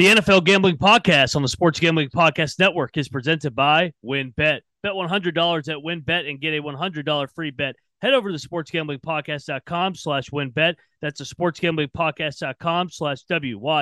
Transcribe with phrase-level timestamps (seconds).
[0.00, 4.60] The NFL Gambling Podcast on the Sports Gambling Podcast Network is presented by WynnBET.
[4.82, 7.76] Bet $100 at WynnBET and get a $100 free bet.
[8.00, 10.76] Head over to the sportsgamblingpodcast.com slash wynnbet.
[11.02, 13.78] That's the sportsgamblingpodcast.com slash W-Y-N-N-B-E-T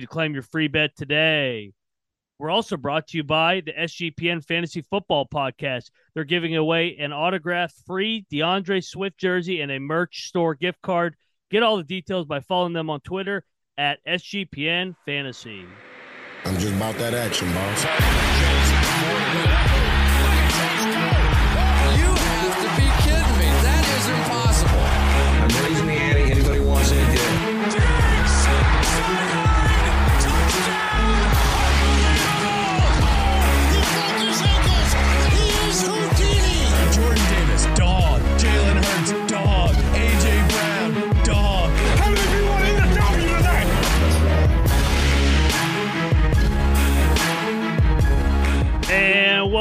[0.00, 1.72] to claim your free bet today.
[2.38, 5.90] We're also brought to you by the SGPN Fantasy Football Podcast.
[6.14, 11.16] They're giving away an autographed free DeAndre Swift jersey and a merch store gift card.
[11.50, 13.44] Get all the details by following them on Twitter
[13.78, 15.66] at SGPN Fantasy.
[16.44, 19.71] I'm just about that action, boss.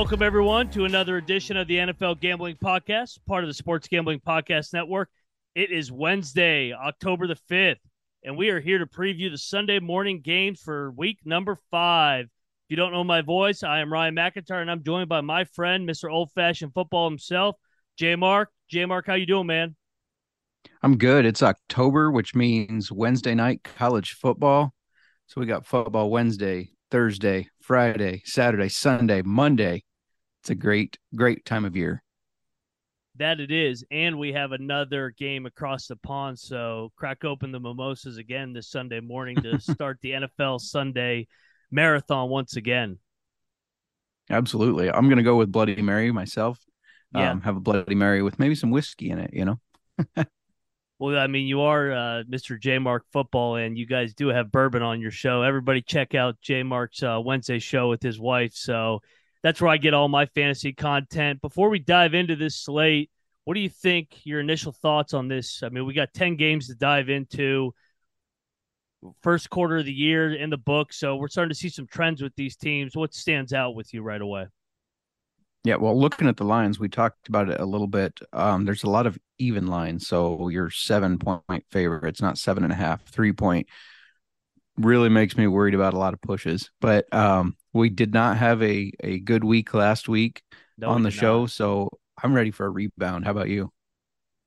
[0.02, 4.20] Welcome everyone to another edition of the NFL Gambling Podcast, part of the Sports Gambling
[4.20, 5.12] Podcast Network.
[5.54, 7.78] It is Wednesday, October the 5th,
[8.24, 12.26] and we are here to preview the Sunday morning games for week number five.
[12.26, 15.44] If you don't know my voice, I am Ryan McIntyre, and I'm joined by my
[15.44, 16.12] friend, Mr.
[16.12, 17.56] Old Fashioned Football himself,
[17.96, 18.50] J Mark.
[18.72, 19.76] J Mark, how you doing, man?
[20.82, 21.28] I'm good.
[21.28, 24.74] It's October, which means Wednesday night college football.
[25.28, 29.84] So we got football Wednesday, Thursday, Friday, Saturday, Sunday, Monday.
[30.42, 32.02] It's a great, great time of year.
[33.18, 33.86] That it is.
[33.92, 36.40] And we have another game across the pond.
[36.40, 41.28] So crack open the mimosas again this Sunday morning to start the NFL Sunday
[41.70, 42.98] marathon once again.
[44.32, 44.90] Absolutely.
[44.90, 46.58] I'm going to go with Bloody Mary myself.
[47.14, 47.30] Yeah.
[47.30, 49.60] Um, have a Bloody Mary with maybe some whiskey in it, you know?
[51.02, 52.62] Well, I mean, you are uh, Mr.
[52.62, 55.42] J Mark Football, and you guys do have bourbon on your show.
[55.42, 58.54] Everybody, check out J Mark's uh, Wednesday show with his wife.
[58.54, 59.00] So
[59.44, 61.42] that's where I get all my fantasy content.
[61.42, 63.10] Before we dive into this slate,
[63.44, 64.26] what do you think?
[64.26, 65.64] Your initial thoughts on this?
[65.64, 67.74] I mean, we got ten games to dive into.
[69.24, 72.22] First quarter of the year in the book, so we're starting to see some trends
[72.22, 72.96] with these teams.
[72.96, 74.46] What stands out with you right away?
[75.64, 75.78] Yeah.
[75.78, 78.20] Well, looking at the lines, we talked about it a little bit.
[78.32, 80.08] Um, there's a lot of even lines.
[80.08, 83.68] So your seven point favorite, it's not seven and a half, three point
[84.82, 86.70] really makes me worried about a lot of pushes.
[86.82, 90.42] But um, we did not have a, a good week last week
[90.78, 91.42] No, on we the show.
[91.42, 91.52] not.
[91.52, 91.90] So
[92.22, 93.26] I'm ready for a rebound.
[93.26, 93.72] How about you?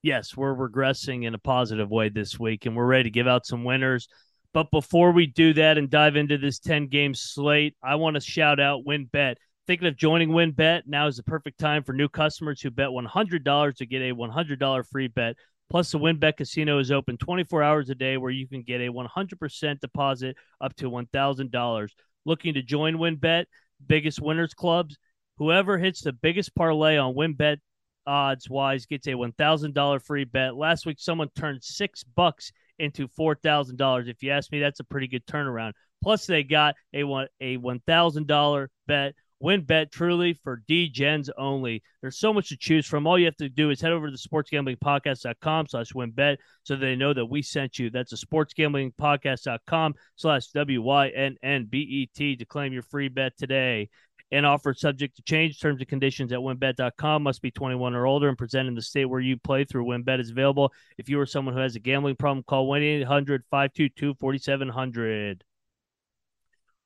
[0.03, 3.47] yes, we're regressing in a positive way this week, and we're ready to give out
[3.47, 4.09] some winners.
[4.53, 8.21] But before we do that and dive into this 10 game slate, I want to
[8.21, 9.37] shout out WynnBET.
[9.67, 10.83] Thinking of joining WynnBET?
[10.87, 14.85] Now is the perfect time for new customers who bet $100 to get a $100
[14.93, 15.37] free bet.
[15.71, 18.93] Plus, the WynnBET Casino is open 24 hours a day where you can get a
[18.93, 21.89] 100% deposit up to $1,000.
[22.27, 23.47] Looking to join WynnBET,
[23.87, 24.97] biggest winners clubs?
[25.39, 27.59] Whoever hits the biggest parlay on WynnBET
[28.07, 30.55] odds wise gets a $1,000 free bet.
[30.55, 34.09] Last week, someone turned six bucks into $4,000.
[34.09, 35.73] If you ask me, that's a pretty good turnaround.
[36.03, 39.15] Plus, they got a one a $1,000 bet.
[39.43, 41.83] WynnBET truly for D-Gens only.
[42.01, 43.07] There's so much to choose from.
[43.07, 46.97] All you have to do is head over to the sportsgamblingpodcast.com slash wynnbet so they
[46.97, 47.91] know that we sent you.
[47.91, 53.91] That's a sportsgamblingpodcast.com slash W-Y-N-N-B-E-T to claim your free bet today
[54.31, 55.61] and offer subject to change.
[55.61, 59.05] Terms and conditions at wynnbet.com must be 21 or older and present in the state
[59.05, 60.73] where you play through WynnBET is available.
[60.99, 65.45] If you are someone who has a gambling problem, call 1 800 522 4700.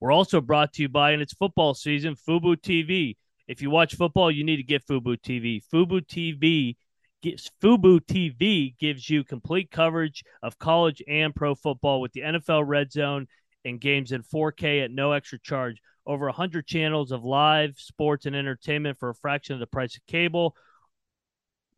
[0.01, 3.17] We're also brought to you by, and it's football season, Fubo TV.
[3.49, 5.61] If you watch football, you need to get Fubo TV.
[5.73, 6.77] Fubo TV
[7.21, 12.65] gives Fubo TV gives you complete coverage of college and pro football with the NFL
[12.67, 13.27] Red Zone
[13.65, 15.81] and games in 4K at no extra charge.
[16.07, 20.07] Over 100 channels of live sports and entertainment for a fraction of the price of
[20.07, 20.55] cable.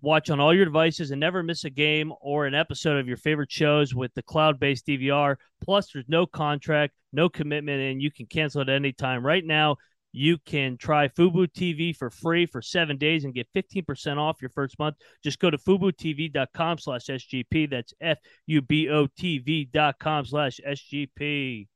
[0.02, 3.18] Watch on all your devices and never miss a game or an episode of your
[3.18, 5.36] favorite shows with the cloud based DVR.
[5.62, 9.24] Plus, there's no contract, no commitment, and you can cancel at any time.
[9.24, 9.76] Right now,
[10.12, 14.50] you can try Fubo TV for free for seven days and get 15% off your
[14.50, 14.96] first month.
[15.22, 17.70] Just go to FuboTV.com slash SGP.
[17.70, 21.68] That's F U B O TV dot com slash SGP.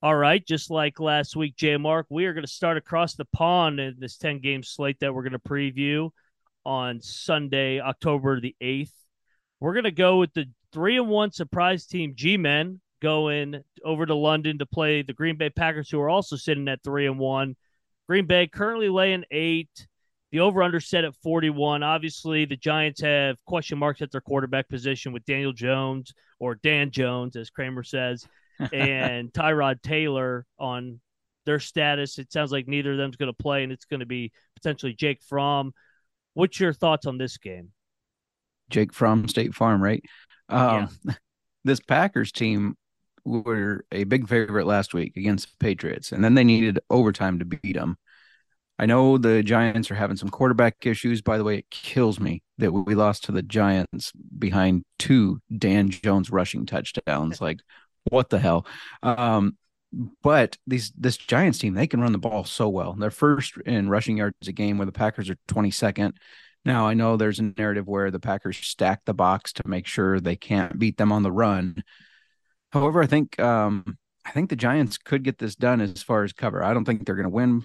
[0.00, 3.24] All right, just like last week, J Mark, we are going to start across the
[3.24, 6.10] pond in this 10 game slate that we're going to preview
[6.64, 8.92] on Sunday, October the 8th.
[9.58, 14.06] We're going to go with the three and one surprise team G Men going over
[14.06, 17.18] to London to play the Green Bay Packers, who are also sitting at three and
[17.18, 17.56] one.
[18.08, 19.88] Green Bay currently laying eight.
[20.30, 21.82] The over under set at 41.
[21.82, 26.92] Obviously, the Giants have question marks at their quarterback position with Daniel Jones or Dan
[26.92, 28.28] Jones, as Kramer says,
[28.72, 31.00] and Tyrod Taylor on
[31.46, 32.18] their status.
[32.18, 34.94] It sounds like neither of them's going to play, and it's going to be potentially
[34.94, 35.72] Jake Fromm.
[36.34, 37.70] What's your thoughts on this game?
[38.70, 40.04] Jake Fromm State Farm, right?
[40.48, 41.14] Um, yeah.
[41.64, 42.76] This Packers team
[43.24, 47.44] were a big favorite last week against the Patriots, and then they needed overtime to
[47.44, 47.96] beat them.
[48.78, 51.20] I know the Giants are having some quarterback issues.
[51.20, 55.90] By the way, it kills me that we lost to the Giants behind two Dan
[55.90, 57.40] Jones rushing touchdowns.
[57.40, 57.58] like,
[58.10, 58.66] what the hell?
[59.02, 59.56] Um,
[60.22, 62.92] but these this Giants team, they can run the ball so well.
[62.92, 66.12] They're first in rushing yards a game, where the Packers are 22nd.
[66.64, 70.20] Now I know there's a narrative where the Packers stack the box to make sure
[70.20, 71.82] they can't beat them on the run.
[72.72, 73.96] However, I think um,
[74.26, 76.62] I think the Giants could get this done as far as cover.
[76.62, 77.64] I don't think they're going to win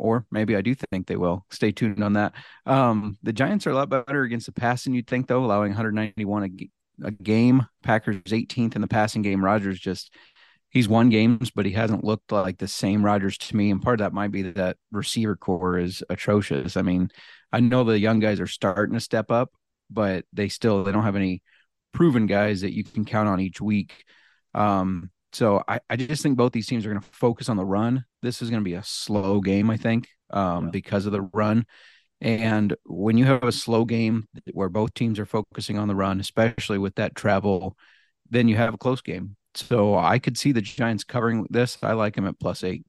[0.00, 1.44] or maybe I do think they will.
[1.50, 2.32] Stay tuned on that.
[2.64, 5.70] Um, the Giants are a lot better against the pass than you'd think, though, allowing
[5.70, 6.42] 191
[7.04, 7.66] a, game.
[7.82, 9.44] Packers 18th in the passing game.
[9.44, 10.14] Rodgers just
[10.70, 13.70] he's won games, but he hasn't looked like the same Rodgers to me.
[13.70, 16.76] And part of that might be that receiver core is atrocious.
[16.76, 17.10] I mean,
[17.52, 19.50] I know the young guys are starting to step up,
[19.90, 21.42] but they still they don't have any
[21.92, 24.04] proven guys that you can count on each week.
[24.54, 27.64] Um, so I, I just think both these teams are going to focus on the
[27.64, 28.04] run.
[28.22, 30.70] This is going to be a slow game, I think, um, yeah.
[30.70, 31.66] because of the run.
[32.20, 36.20] And when you have a slow game where both teams are focusing on the run,
[36.20, 37.76] especially with that travel,
[38.28, 39.36] then you have a close game.
[39.54, 41.78] So I could see the Giants covering this.
[41.82, 42.84] I like them at plus eight.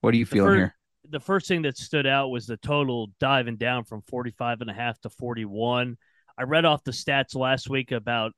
[0.00, 0.74] What are you feeling first, here?
[1.10, 4.74] The first thing that stood out was the total diving down from 45 and a
[4.74, 5.96] half to 41.
[6.38, 8.32] I read off the stats last week about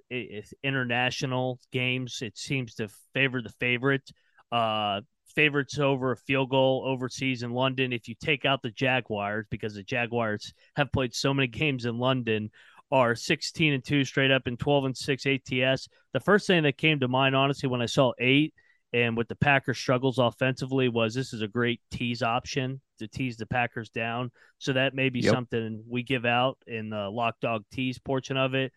[0.62, 2.20] international games.
[2.22, 4.10] It seems to favor the favorite.
[4.50, 5.02] Uh,
[5.34, 7.92] favorites over a field goal overseas in London.
[7.92, 11.98] If you take out the Jaguars, because the Jaguars have played so many games in
[11.98, 12.50] London,
[12.92, 15.88] are 16 and 2 straight up and 12 and 6 ATS.
[16.12, 18.52] The first thing that came to mind, honestly, when I saw eight
[18.92, 23.36] and with the Packers' struggles offensively, was this is a great tease option to tease
[23.36, 24.32] the Packers down.
[24.58, 25.32] So that may be yep.
[25.32, 28.72] something we give out in the lock dog tease portion of it.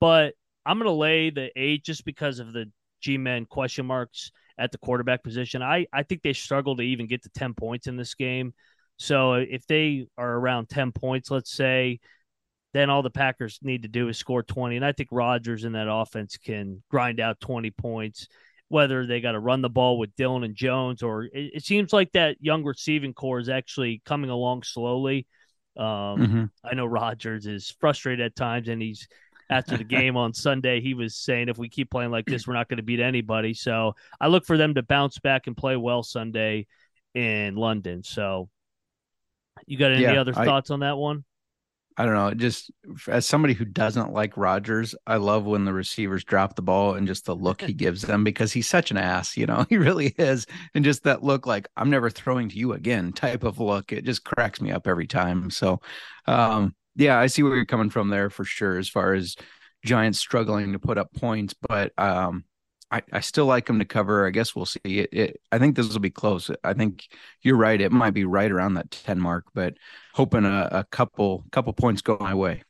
[0.00, 0.34] But
[0.64, 4.72] I'm going to lay the eight just because of the G men question marks at
[4.72, 5.62] the quarterback position.
[5.62, 8.54] I, I think they struggle to even get to 10 points in this game.
[8.96, 12.00] So if they are around 10 points, let's say,
[12.74, 14.76] then all the Packers need to do is score 20.
[14.76, 18.26] And I think Rodgers in that offense can grind out 20 points
[18.68, 21.90] whether they got to run the ball with Dillon and Jones, or it, it, seems
[21.92, 25.26] like that young receiving core is actually coming along slowly.
[25.76, 26.44] Um, mm-hmm.
[26.62, 29.08] I know Rodgers is frustrated at times, and he's
[29.50, 32.54] after the game on Sunday, he was saying if we keep playing like this, we're
[32.54, 33.54] not going to beat anybody.
[33.54, 36.66] So I look for them to bounce back and play well Sunday
[37.14, 38.02] in London.
[38.02, 38.48] So
[39.66, 41.24] you got any yeah, other thoughts I, on that one?
[41.98, 42.32] I don't know.
[42.32, 42.70] Just
[43.08, 47.08] as somebody who doesn't like Rodgers, I love when the receivers drop the ball and
[47.08, 49.36] just the look he gives them because he's such an ass.
[49.36, 50.46] You know, he really is.
[50.74, 53.92] And just that look, like I'm never throwing to you again, type of look.
[53.92, 55.50] It just cracks me up every time.
[55.50, 55.80] So,
[56.26, 58.76] um, yeah, I see where you're coming from there for sure.
[58.76, 59.36] As far as
[59.84, 62.44] Giants struggling to put up points, but um,
[62.90, 64.26] I, I still like them to cover.
[64.26, 64.80] I guess we'll see.
[64.84, 66.50] It, it, I think this will be close.
[66.64, 67.08] I think
[67.42, 67.80] you're right.
[67.80, 69.74] It might be right around that ten mark, but
[70.14, 72.64] hoping a, a couple couple points go my way.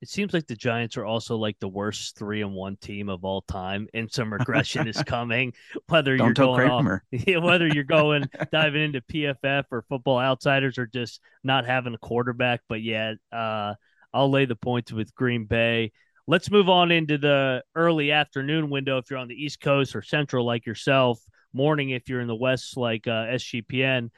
[0.00, 3.24] It seems like the Giants are also like the worst three and one team of
[3.24, 5.54] all time, and some regression is coming.
[5.88, 7.00] Whether Don't you're going off,
[7.42, 12.60] whether you're going diving into PFF or Football Outsiders, or just not having a quarterback.
[12.68, 13.74] But yeah, uh,
[14.12, 15.92] I'll lay the points with Green Bay.
[16.28, 20.02] Let's move on into the early afternoon window if you're on the East Coast or
[20.02, 21.18] Central like yourself,
[21.52, 24.10] morning if you're in the West like uh, SGPN.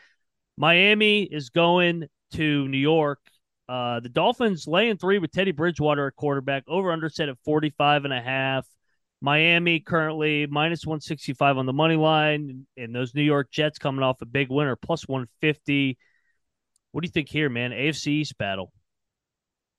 [0.58, 3.20] Miami is going to New York.
[3.70, 8.04] Uh, the Dolphins laying three with Teddy Bridgewater at quarterback, over under set at 45
[8.04, 8.66] and a half.
[9.20, 14.20] Miami currently minus 165 on the money line, and those New York Jets coming off
[14.22, 15.96] a big winner, plus 150.
[16.90, 17.70] What do you think here, man?
[17.70, 18.72] AFC East battle.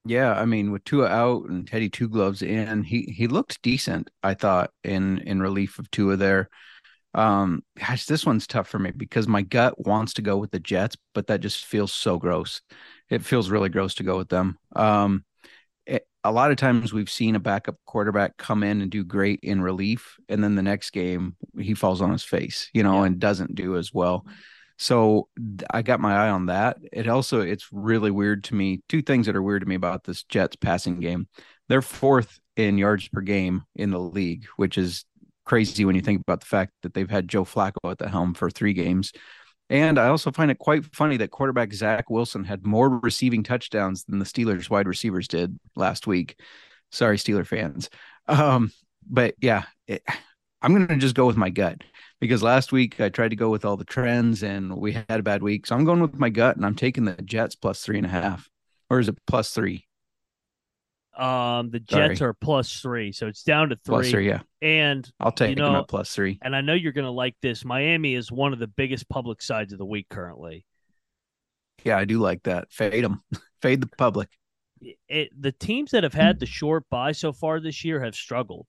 [0.05, 4.09] Yeah, I mean, with Tua out and Teddy Two Gloves in, he he looked decent.
[4.23, 6.49] I thought in in relief of Tua there.
[7.13, 10.59] Um, gosh, this one's tough for me because my gut wants to go with the
[10.59, 12.61] Jets, but that just feels so gross.
[13.09, 14.57] It feels really gross to go with them.
[14.75, 15.25] Um,
[15.85, 19.41] it, a lot of times we've seen a backup quarterback come in and do great
[19.43, 23.07] in relief, and then the next game he falls on his face, you know, yeah.
[23.07, 24.25] and doesn't do as well.
[24.77, 25.27] So
[25.69, 26.77] I got my eye on that.
[26.91, 28.81] It also it's really weird to me.
[28.89, 31.27] Two things that are weird to me about this Jets passing game.
[31.69, 35.05] They're fourth in yards per game in the league, which is
[35.51, 38.33] crazy when you think about the fact that they've had Joe Flacco at the helm
[38.33, 39.11] for three games.
[39.69, 44.05] And I also find it quite funny that quarterback Zach Wilson had more receiving touchdowns
[44.05, 46.39] than the Steelers wide receivers did last week.
[46.89, 47.89] Sorry, Steeler fans.
[48.29, 48.71] Um,
[49.05, 50.01] but yeah, it,
[50.61, 51.81] I'm going to just go with my gut
[52.21, 55.23] because last week I tried to go with all the trends and we had a
[55.23, 55.67] bad week.
[55.67, 58.09] So I'm going with my gut and I'm taking the Jets plus three and a
[58.09, 58.49] half.
[58.89, 59.85] Or is it plus three?
[61.21, 62.29] Um, the Jets Sorry.
[62.29, 63.93] are plus three, so it's down to three.
[63.93, 64.41] Plus three, yeah.
[64.61, 66.39] And I'll take You them know- at plus three.
[66.41, 67.63] and I know you're going to like this.
[67.63, 70.65] Miami is one of the biggest public sides of the week currently.
[71.83, 72.71] Yeah, I do like that.
[72.71, 73.23] Fade them.
[73.61, 74.29] Fade the public.
[75.07, 78.67] It, the teams that have had the short buy so far this year have struggled.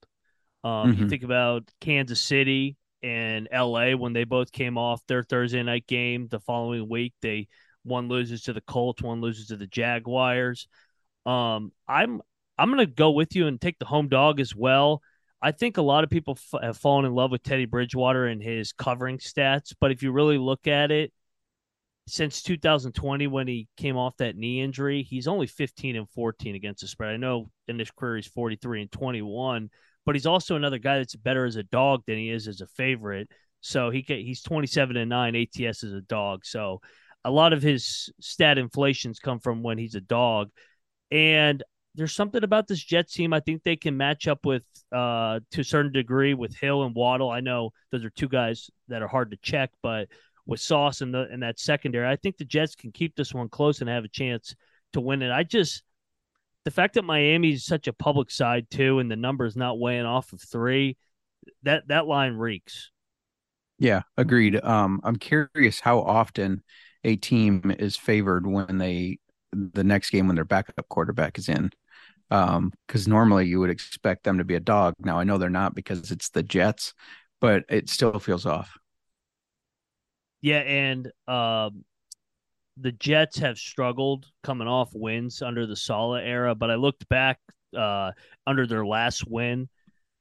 [0.63, 1.09] Um, You Mhm.
[1.09, 6.27] think about Kansas City and LA when they both came off their Thursday night game
[6.27, 7.13] the following week.
[7.21, 7.47] They
[7.83, 10.67] one loses to the Colts, one loses to the Jaguars.
[11.25, 12.21] Um, I'm
[12.57, 15.01] I'm going to go with you and take the home dog as well.
[15.41, 18.41] I think a lot of people f- have fallen in love with Teddy Bridgewater and
[18.41, 21.11] his covering stats, but if you really look at it,
[22.07, 26.81] since 2020 when he came off that knee injury, he's only 15 and 14 against
[26.81, 27.13] the spread.
[27.13, 29.69] I know in his career he's 43 and 21,
[30.05, 32.67] but he's also another guy that's better as a dog than he is as a
[32.67, 33.29] favorite.
[33.61, 36.45] So he ca- he's 27 and 9 ATS as a dog.
[36.45, 36.81] So
[37.23, 40.49] a lot of his stat inflations come from when he's a dog.
[41.09, 41.63] And
[41.95, 43.33] there's something about this Jets team.
[43.33, 46.95] I think they can match up with uh to a certain degree with Hill and
[46.95, 47.29] Waddle.
[47.29, 50.07] I know those are two guys that are hard to check, but
[50.45, 53.49] with Sauce and the in that secondary, I think the Jets can keep this one
[53.49, 54.55] close and have a chance
[54.93, 55.31] to win it.
[55.31, 55.83] I just
[56.65, 59.79] the fact that Miami is such a public side too, and the number is not
[59.79, 60.97] weighing off of three,
[61.63, 62.91] that that line reeks.
[63.79, 64.63] Yeah, agreed.
[64.63, 66.63] Um, I'm curious how often
[67.03, 69.19] a team is favored when they
[69.51, 71.71] the next game when their backup quarterback is in.
[72.31, 74.95] Um, because normally you would expect them to be a dog.
[74.99, 76.93] Now I know they're not because it's the Jets,
[77.39, 78.77] but it still feels off.
[80.41, 81.85] Yeah, and um,
[82.77, 87.39] the Jets have struggled coming off wins under the Saleh era, but I looked back
[87.77, 88.11] uh,
[88.45, 89.69] under their last win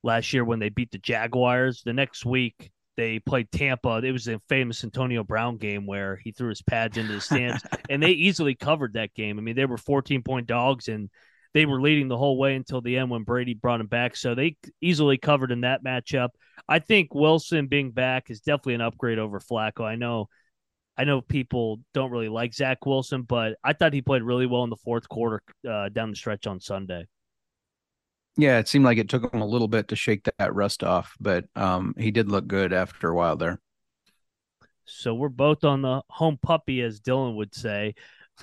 [0.03, 1.83] last year when they beat the Jaguars.
[1.85, 4.01] The next week they played Tampa.
[4.05, 7.63] It was a famous Antonio Brown game where he threw his pads into the stands,
[7.91, 9.39] and they easily covered that game.
[9.39, 11.11] I mean, they were 14 point dogs and
[11.55, 14.17] they were leading the whole way until the end when Brady brought him back.
[14.17, 16.31] So they easily covered in that matchup.
[16.69, 19.85] I think Wilson being back is definitely an upgrade over Flacco.
[19.85, 20.29] I know
[20.97, 24.65] I know people don't really like Zach Wilson, but I thought he played really well
[24.65, 27.07] in the fourth quarter uh, down the stretch on Sunday.
[28.37, 31.17] Yeah, it seemed like it took him a little bit to shake that rust off,
[31.21, 33.61] but um, he did look good after a while there.
[34.85, 37.95] So we're both on the home puppy, as Dylan would say.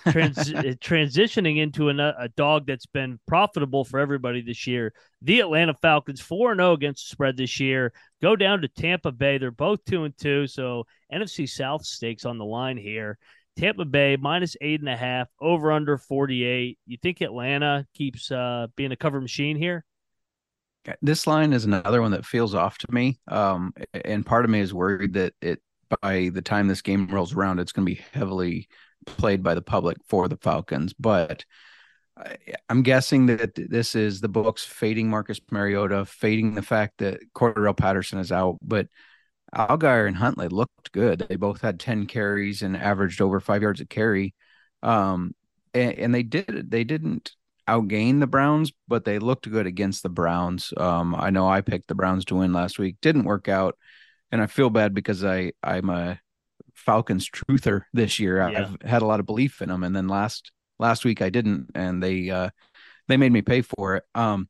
[0.09, 0.37] Trans-
[0.79, 4.93] transitioning into an, a dog that's been profitable for everybody this year.
[5.21, 9.37] The Atlanta Falcons, 4 0 against the spread this year, go down to Tampa Bay.
[9.37, 10.47] They're both 2 and 2.
[10.47, 13.17] So NFC South stakes on the line here.
[13.57, 16.79] Tampa Bay minus eight and a half, over under 48.
[16.85, 19.83] You think Atlanta keeps uh, being a cover machine here?
[21.01, 23.19] This line is another one that feels off to me.
[23.27, 25.61] Um, and part of me is worried that it
[26.01, 28.69] by the time this game rolls around, it's going to be heavily
[29.05, 30.93] played by the public for the Falcons.
[30.93, 31.45] But
[32.17, 32.37] I,
[32.69, 37.77] I'm guessing that this is the books fading Marcus Mariota, fading the fact that Cordarrelle
[37.77, 38.57] Patterson is out.
[38.61, 38.87] But
[39.55, 41.25] Allgeier and Huntley looked good.
[41.27, 44.35] They both had 10 carries and averaged over five yards a carry.
[44.83, 45.33] Um,
[45.73, 47.31] and, and they did they didn't
[47.67, 50.73] outgain the Browns, but they looked good against the Browns.
[50.77, 53.77] Um, I know I picked the Browns to win last week, didn't work out,
[54.31, 56.19] and I feel bad because I I'm a
[56.89, 58.37] Falcons truther this year.
[58.49, 58.61] Yeah.
[58.81, 61.67] I've had a lot of belief in them, and then last last week I didn't,
[61.75, 62.49] and they uh,
[63.07, 64.05] they made me pay for it.
[64.15, 64.49] Um,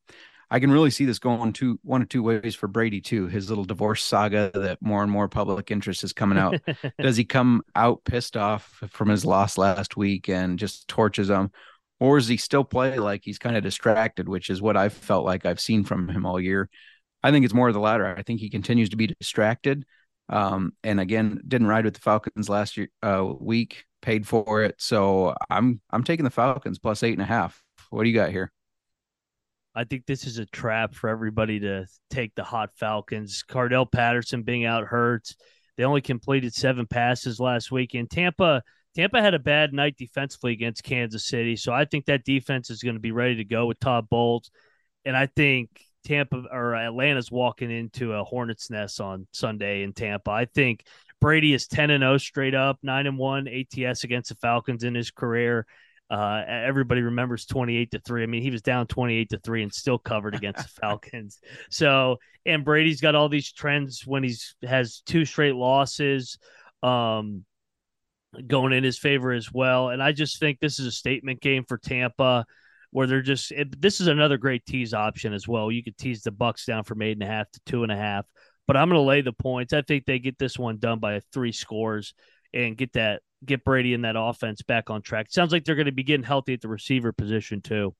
[0.50, 3.28] I can really see this going two one or two ways for Brady too.
[3.28, 6.62] His little divorce saga that more and more public interest is coming out.
[7.02, 11.52] Does he come out pissed off from his loss last week and just torches them?
[12.00, 15.26] Or does he still play like he's kind of distracted, which is what I've felt
[15.26, 16.70] like I've seen from him all year?
[17.22, 18.16] I think it's more of the latter.
[18.18, 19.84] I think he continues to be distracted.
[20.30, 24.76] Um, and again, didn't ride with the Falcons last year uh, week, paid for it.
[24.78, 27.62] So I'm I'm taking the Falcons plus eight and a half.
[27.90, 28.52] What do you got here?
[29.76, 33.44] I think this is a trap for everybody to take the hot Falcons.
[33.48, 35.36] Cordarrelle Patterson being out hurts.
[35.78, 37.94] They only completed seven passes last week.
[37.94, 38.64] And Tampa,
[38.96, 41.56] Tampa had a bad night defensively against Kansas City.
[41.56, 44.52] So I think that defense is going to be ready to go with Todd Bowles.
[45.06, 45.70] And I think
[46.10, 50.32] Tampa or Atlanta's walking into a hornet's nest on Sunday in Tampa.
[50.32, 50.84] I think
[51.22, 54.96] Brady is 10 and 0 straight up, 9 and 1 ATS against the Falcons in
[54.96, 55.68] his career.
[56.10, 58.24] Uh, everybody remembers 28 to 3.
[58.24, 61.40] I mean, he was down 28 to 3 and still covered against the Falcons.
[61.70, 66.40] So, and Brady's got all these trends when he's has two straight losses.
[66.82, 67.46] Um,
[68.46, 69.90] going in his favor as well.
[69.90, 72.46] And I just think this is a statement game for Tampa
[72.92, 75.72] where they're just it, this is another great tease option as well.
[75.72, 77.96] You could tease the Bucks down from eight and a half to two and a
[77.96, 78.26] half,
[78.68, 79.74] but I'm going to lay the points.
[79.74, 82.14] I think they get this one done by three scores
[82.54, 85.28] and get that get Brady in that offense back on track.
[85.30, 87.96] Sounds like they're going to be getting healthy at the receiver position too.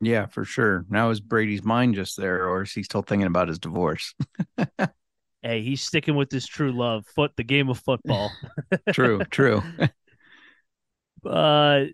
[0.00, 0.84] Yeah, for sure.
[0.88, 4.14] Now is Brady's mind just there, or is he still thinking about his divorce?
[5.42, 8.32] hey, he's sticking with his true love, foot the game of football.
[8.92, 9.62] true, true.
[11.24, 11.84] uh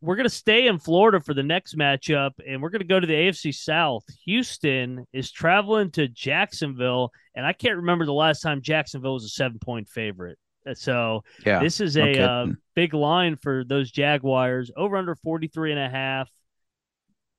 [0.00, 3.00] we're going to stay in Florida for the next matchup, and we're going to go
[3.00, 4.04] to the AFC South.
[4.24, 9.28] Houston is traveling to Jacksonville, and I can't remember the last time Jacksonville was a
[9.28, 10.38] seven point favorite.
[10.66, 12.20] Uh, so yeah, this is a okay.
[12.20, 16.30] uh, big line for those Jaguars over under 43 and a half.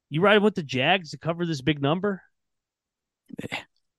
[0.09, 2.21] You riding with the Jags to cover this big number?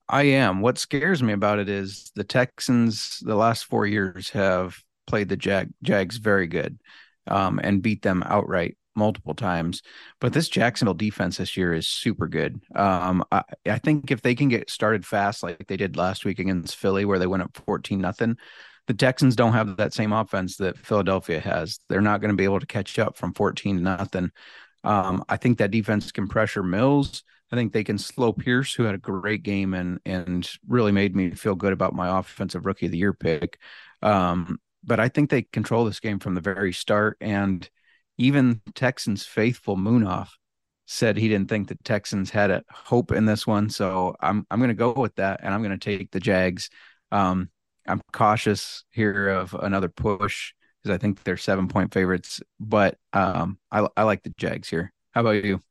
[0.09, 0.61] I am.
[0.61, 5.37] What scares me about it is the Texans the last four years have played the
[5.37, 6.79] Jag Jags very good
[7.26, 9.83] um, and beat them outright multiple times.
[10.21, 12.61] But this Jacksonville defense this year is super good.
[12.75, 16.38] Um, I, I, think if they can get started fast, like they did last week
[16.38, 18.37] against Philly, where they went up 14 nothing,
[18.87, 21.81] the Texans don't have that same offense that Philadelphia has.
[21.88, 24.31] They're not going to be able to catch up from 14 nothing.
[24.85, 27.25] Um, I think that defense can pressure Mills.
[27.50, 31.14] I think they can slow Pierce, who had a great game and and really made
[31.14, 33.59] me feel good about my offensive rookie of the year pick.
[34.02, 37.17] Um, but I think they control this game from the very start.
[37.21, 37.69] And
[38.19, 40.29] even Texans faithful Munaf
[40.87, 43.71] said he didn't think the Texans had a hope in this one.
[43.71, 46.71] So I'm I'm going to go with that, and I'm going to take the Jags.
[47.11, 47.50] Um,
[47.87, 53.59] I'm cautious here of another push because I think they're seven point favorites, but um,
[53.71, 54.93] I I like the Jags here.
[55.12, 55.62] How about you?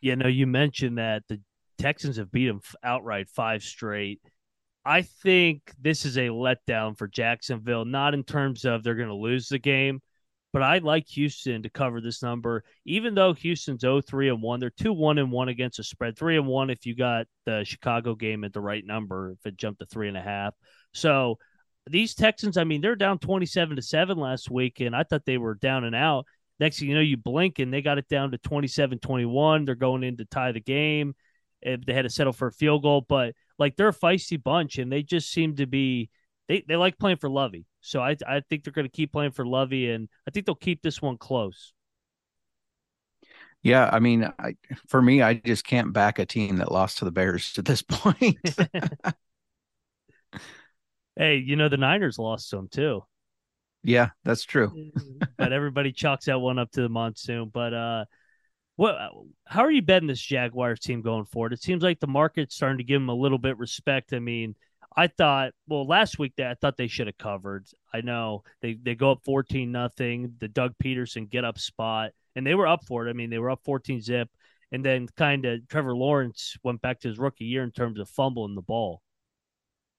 [0.00, 1.40] Yeah, no, you mentioned that the
[1.78, 4.20] Texans have beat them outright five straight.
[4.84, 9.14] I think this is a letdown for Jacksonville, not in terms of they're going to
[9.14, 10.00] lose the game,
[10.52, 12.64] but I like Houston to cover this number.
[12.86, 16.18] Even though Houston's 0 3 and 1, they're 2 1 and 1 against a spread,
[16.18, 19.56] 3 and 1 if you got the Chicago game at the right number, if it
[19.56, 20.52] jumped to 3.5.
[20.94, 21.38] So
[21.86, 25.38] these Texans, I mean, they're down 27 to 7 last week, and I thought they
[25.38, 26.26] were down and out.
[26.58, 29.64] Next thing you know, you blink and they got it down to 27 21.
[29.64, 31.14] They're going in to tie the game.
[31.62, 34.90] They had to settle for a field goal, but like they're a feisty bunch and
[34.90, 36.10] they just seem to be
[36.48, 37.66] they, they like playing for Lovie.
[37.80, 40.56] So I I think they're going to keep playing for Lovie and I think they'll
[40.56, 41.72] keep this one close.
[43.62, 44.54] Yeah, I mean, I,
[44.88, 47.82] for me, I just can't back a team that lost to the Bears to this
[47.82, 48.38] point.
[51.16, 53.04] hey, you know the Niners lost to them too.
[53.82, 54.72] Yeah, that's true.
[55.36, 57.50] but everybody chalks that one up to the monsoon.
[57.52, 58.04] But uh,
[58.80, 58.96] what?
[59.44, 61.52] How are you betting this Jaguars team going forward?
[61.52, 64.14] It seems like the market's starting to give them a little bit respect.
[64.14, 64.54] I mean,
[64.96, 67.66] I thought well last week that I thought they should have covered.
[67.92, 70.32] I know they they go up fourteen nothing.
[70.38, 73.10] The Doug Pederson get up spot, and they were up for it.
[73.10, 74.30] I mean, they were up fourteen zip,
[74.72, 78.08] and then kind of Trevor Lawrence went back to his rookie year in terms of
[78.08, 79.02] fumbling the ball.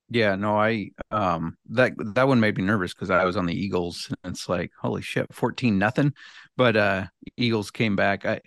[0.10, 3.54] Yeah, no, I um that that one made me nervous because I was on the
[3.54, 4.12] Eagles.
[4.24, 6.14] And it's like holy shit, fourteen nothing.
[6.58, 7.06] But uh
[7.38, 8.26] Eagles came back.
[8.26, 8.42] I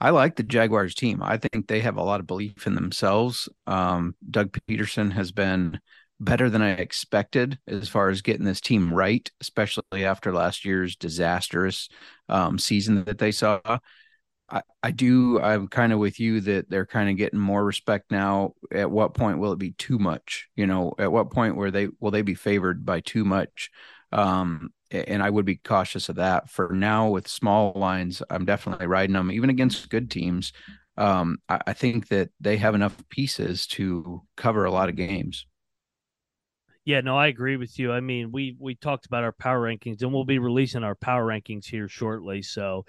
[0.00, 1.22] I like the Jaguars team.
[1.22, 3.48] I think they have a lot of belief in themselves.
[3.66, 5.78] Um, Doug Pederson has been
[6.18, 10.96] better than I expected as far as getting this team right, especially after last year's
[10.96, 11.88] disastrous
[12.28, 13.60] um, season that they saw.
[14.48, 15.40] I, I do.
[15.40, 18.54] I'm kind of with you that they're kind of getting more respect now.
[18.72, 20.48] At what point will it be too much?
[20.56, 23.70] You know, at what point where they will they be favored by too much?
[24.12, 26.50] Um, and I would be cautious of that.
[26.50, 30.52] For now, with small lines, I'm definitely riding them, even against good teams.
[30.96, 35.46] Um, I, I think that they have enough pieces to cover a lot of games.
[36.84, 37.92] Yeah, no, I agree with you.
[37.92, 41.24] I mean, we we talked about our power rankings, and we'll be releasing our power
[41.24, 42.42] rankings here shortly.
[42.42, 42.84] So,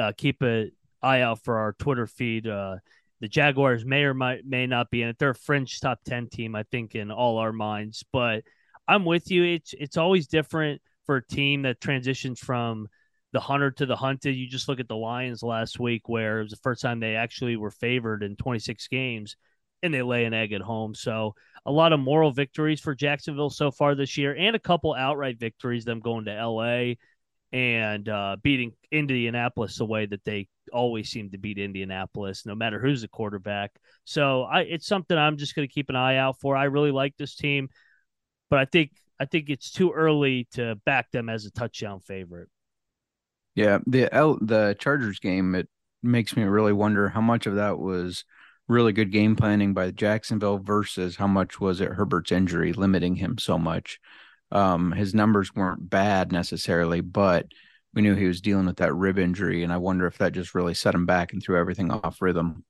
[0.00, 2.46] uh, keep an eye out for our Twitter feed.
[2.46, 2.76] Uh,
[3.20, 5.18] the Jaguars may or might may not be in it.
[5.18, 8.04] They're a fringe top ten team, I think, in all our minds.
[8.12, 8.44] But
[8.88, 9.44] I'm with you.
[9.44, 12.88] It's it's always different for a team that transitions from
[13.32, 14.36] the hunter to the hunted.
[14.36, 17.16] You just look at the Lions last week, where it was the first time they
[17.16, 19.36] actually were favored in 26 games,
[19.82, 20.94] and they lay an egg at home.
[20.94, 21.34] So
[21.66, 25.38] a lot of moral victories for Jacksonville so far this year, and a couple outright
[25.38, 25.84] victories.
[25.84, 26.94] Them going to LA
[27.52, 32.80] and uh, beating Indianapolis the way that they always seem to beat Indianapolis, no matter
[32.80, 33.72] who's the quarterback.
[34.04, 36.56] So I, it's something I'm just going to keep an eye out for.
[36.56, 37.68] I really like this team,
[38.50, 38.90] but I think
[39.24, 42.50] I think it's too early to back them as a touchdown favorite.
[43.54, 45.66] Yeah, the L, the Chargers game it
[46.02, 48.26] makes me really wonder how much of that was
[48.68, 53.38] really good game planning by Jacksonville versus how much was it Herbert's injury limiting him
[53.38, 53.98] so much.
[54.52, 57.46] Um, his numbers weren't bad necessarily, but
[57.94, 60.54] we knew he was dealing with that rib injury, and I wonder if that just
[60.54, 62.62] really set him back and threw everything off rhythm.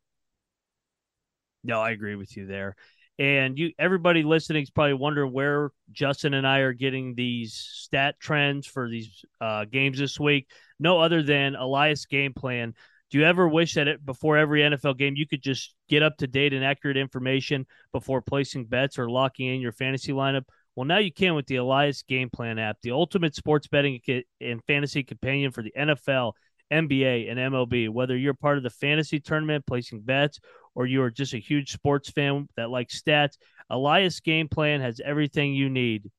[1.65, 2.77] No, I agree with you there.
[3.19, 8.17] And you, everybody listening is probably wondering where Justin and I are getting these stat
[8.19, 10.49] trends for these uh, games this week.
[10.81, 12.75] No other than Elias Game Plan.
[13.11, 16.17] Do you ever wish that it, before every NFL game you could just get up
[16.17, 20.45] to date and accurate information before placing bets or locking in your fantasy lineup?
[20.75, 24.01] Well, now you can with the Elias Game Plan app, the ultimate sports betting
[24.41, 26.33] and fantasy companion for the NFL,
[26.73, 27.89] NBA, and MLB.
[27.89, 30.41] Whether you're part of the fantasy tournament placing bets
[30.75, 33.37] or you are just a huge sports fan that likes stats,
[33.71, 36.11] Elias Game Plan has everything you need.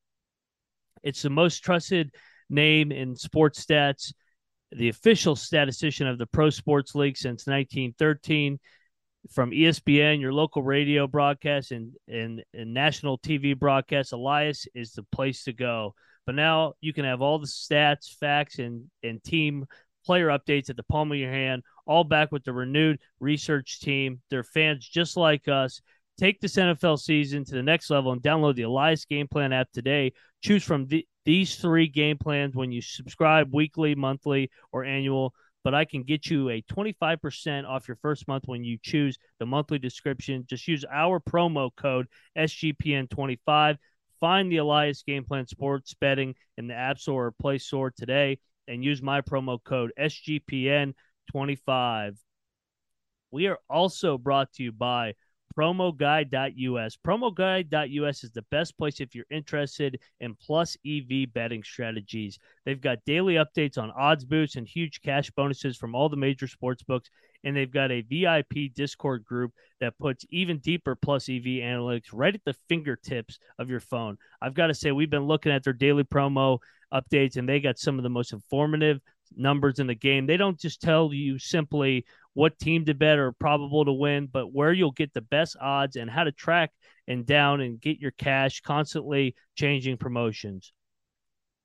[1.02, 2.14] It's the most trusted
[2.50, 4.12] name in sports stats,
[4.72, 8.58] the official statistician of the Pro Sports League since 1913.
[9.32, 15.02] From ESPN, your local radio broadcast, and, and, and national TV broadcast, Elias is the
[15.10, 15.94] place to go.
[16.26, 19.66] But now you can have all the stats, facts, and, and team
[20.06, 24.22] player updates at the palm of your hand, all back with the renewed research team.
[24.30, 25.82] They're fans just like us.
[26.18, 29.70] Take this NFL season to the next level and download the Elias Game Plan app
[29.72, 30.12] today.
[30.42, 35.34] Choose from the, these three game plans when you subscribe weekly, monthly, or annual.
[35.62, 39.46] But I can get you a 25% off your first month when you choose the
[39.46, 40.46] monthly description.
[40.48, 42.06] Just use our promo code
[42.38, 43.76] SGPN25.
[44.20, 48.38] Find the Elias Game Plan Sports Betting in the App Store or Play Store today
[48.68, 52.16] and use my promo code SGPN25.
[53.30, 55.14] We are also brought to you by
[55.56, 56.98] promoguide.us.
[57.04, 62.38] Promoguide.us is the best place if you're interested in plus EV betting strategies.
[62.64, 66.46] They've got daily updates on odds boosts and huge cash bonuses from all the major
[66.46, 67.10] sports books.
[67.44, 72.34] And they've got a VIP Discord group that puts even deeper plus EV analytics right
[72.34, 74.18] at the fingertips of your phone.
[74.42, 76.58] I've got to say, we've been looking at their daily promo
[76.92, 79.00] updates, and they got some of the most informative
[79.34, 80.26] numbers in the game.
[80.26, 84.52] They don't just tell you simply what team to bet or probable to win, but
[84.52, 86.70] where you'll get the best odds and how to track
[87.08, 90.72] and down and get your cash constantly changing promotions.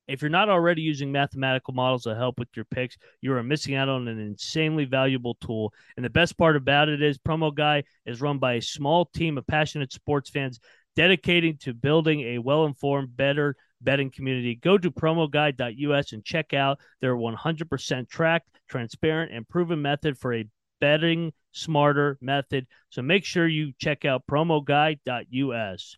[0.07, 3.75] If you're not already using mathematical models to help with your picks, you are missing
[3.75, 5.73] out on an insanely valuable tool.
[5.95, 9.37] And the best part about it is Promo Guy is run by a small team
[9.37, 10.59] of passionate sports fans
[10.95, 14.55] dedicating to building a well informed, better betting community.
[14.55, 20.47] Go to promoguide.us and check out their 100% tracked, transparent, and proven method for a
[20.79, 22.67] betting smarter method.
[22.89, 25.97] So make sure you check out promoguide.us.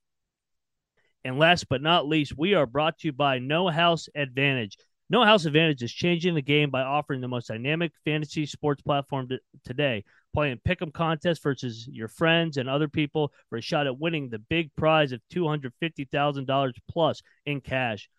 [1.26, 4.78] And last but not least, we are brought to you by No House Advantage.
[5.10, 9.30] No House Advantage is changing the game by offering the most dynamic fantasy sports platform
[9.64, 10.04] today.
[10.34, 14.40] Playing pick'em contests versus your friends and other people for a shot at winning the
[14.40, 18.10] big prize of $250,000 plus in cash.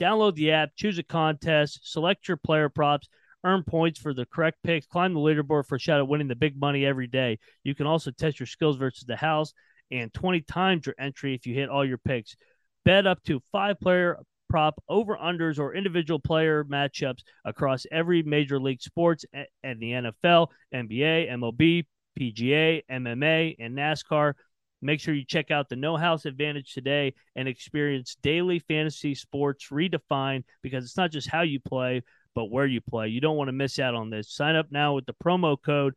[0.00, 3.08] Download the app, choose a contest, select your player props,
[3.44, 6.34] earn points for the correct picks, climb the leaderboard for a shot at winning the
[6.34, 7.38] big money every day.
[7.62, 9.54] You can also test your skills versus the house
[9.90, 12.36] and 20 times your entry if you hit all your picks.
[12.84, 14.18] Bet up to five player
[14.48, 20.48] prop over unders or individual player matchups across every major league sports and the NFL,
[20.72, 21.86] NBA, MLB,
[22.18, 24.34] PGA, MMA, and NASCAR.
[24.82, 29.68] Make sure you check out the No House Advantage today and experience daily fantasy sports
[29.70, 32.02] redefined because it's not just how you play,
[32.34, 33.08] but where you play.
[33.08, 34.34] You don't want to miss out on this.
[34.34, 35.94] Sign up now with the promo code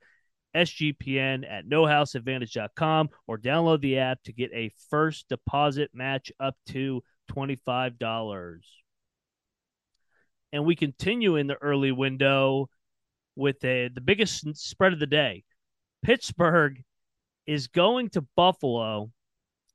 [0.56, 7.04] SGPN at nohouseadvantage.com or download the app to get a first deposit match up to
[7.28, 8.60] $25.
[10.54, 12.70] And we continue in the early window
[13.36, 15.44] with a, the biggest spread of the day.
[16.04, 16.82] Pittsburgh
[17.46, 19.12] is going to Buffalo.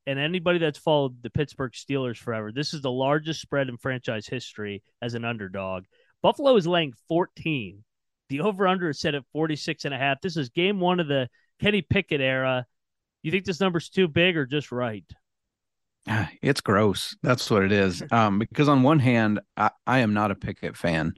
[0.06, 4.26] And anybody that's followed the Pittsburgh Steelers forever, this is the largest spread in franchise
[4.26, 5.84] history as an underdog.
[6.22, 7.84] Buffalo is laying 14.
[8.28, 10.20] The over under is set at 46 and a half.
[10.20, 11.28] This is game one of the
[11.60, 12.66] Kenny Pickett era.
[13.22, 15.04] You think this number's too big or just right?
[16.42, 17.16] It's gross.
[17.22, 18.02] That's what it is.
[18.12, 21.14] Um, because on one hand, I, I am not a Pickett fan.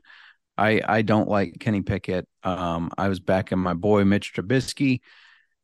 [0.56, 2.28] I I don't like Kenny Pickett.
[2.44, 5.00] Um, I was backing my boy Mitch Trubisky,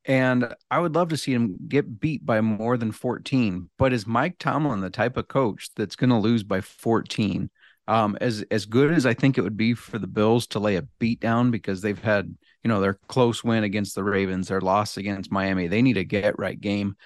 [0.05, 3.71] and I would love to see him get beat by more than 14.
[3.79, 7.51] But is Mike Tomlin the type of coach that's going to lose by 14?
[7.89, 10.77] Um, as as good as I think it would be for the Bills to lay
[10.77, 14.61] a beat down because they've had you know their close win against the Ravens, their
[14.61, 15.69] loss against Miami.
[15.69, 16.97] They need a get right game.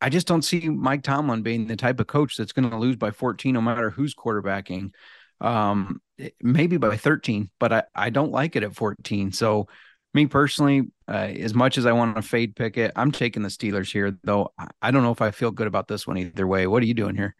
[0.00, 2.96] I just don't see Mike Tomlin being the type of coach that's going to lose
[2.96, 4.92] by 14, no matter who's quarterbacking.
[5.40, 6.00] Um,
[6.40, 9.32] maybe by 13, but I, I don't like it at 14.
[9.32, 9.68] So,
[10.14, 13.92] me personally, uh, as much as I want to fade Pickett, I'm taking the Steelers
[13.92, 14.52] here, though.
[14.80, 16.66] I don't know if I feel good about this one either way.
[16.66, 17.36] What are you doing here?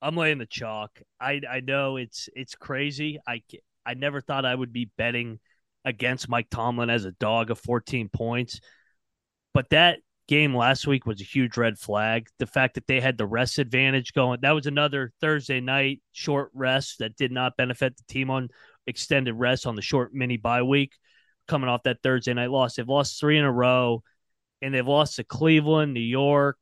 [0.00, 1.00] I'm laying the chalk.
[1.20, 3.20] I I know it's it's crazy.
[3.26, 3.42] I
[3.86, 5.38] I never thought I would be betting
[5.84, 8.60] against Mike Tomlin as a dog of 14 points,
[9.54, 12.28] but that game last week was a huge red flag.
[12.38, 16.50] The fact that they had the rest advantage going, that was another Thursday night short
[16.54, 18.48] rest that did not benefit the team on
[18.86, 20.94] extended rest on the short mini bye week
[21.48, 22.74] coming off that Thursday night loss.
[22.74, 24.02] They've lost three in a row
[24.60, 26.58] and they've lost to Cleveland, New York,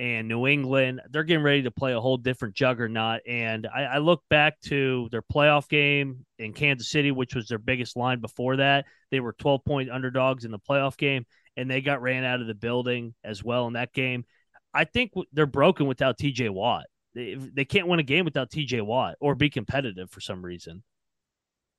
[0.00, 1.00] and New England.
[1.10, 3.20] They're getting ready to play a whole different juggernaut.
[3.26, 7.58] And I, I, look back to their playoff game in Kansas City, which was their
[7.58, 8.86] biggest line before that.
[9.10, 12.46] They were 12 point underdogs in the playoff game, and they got ran out of
[12.46, 14.24] the building as well in that game.
[14.72, 16.86] I think they're broken without TJ Watt.
[17.14, 20.82] They, they can't win a game without TJ Watt or be competitive for some reason.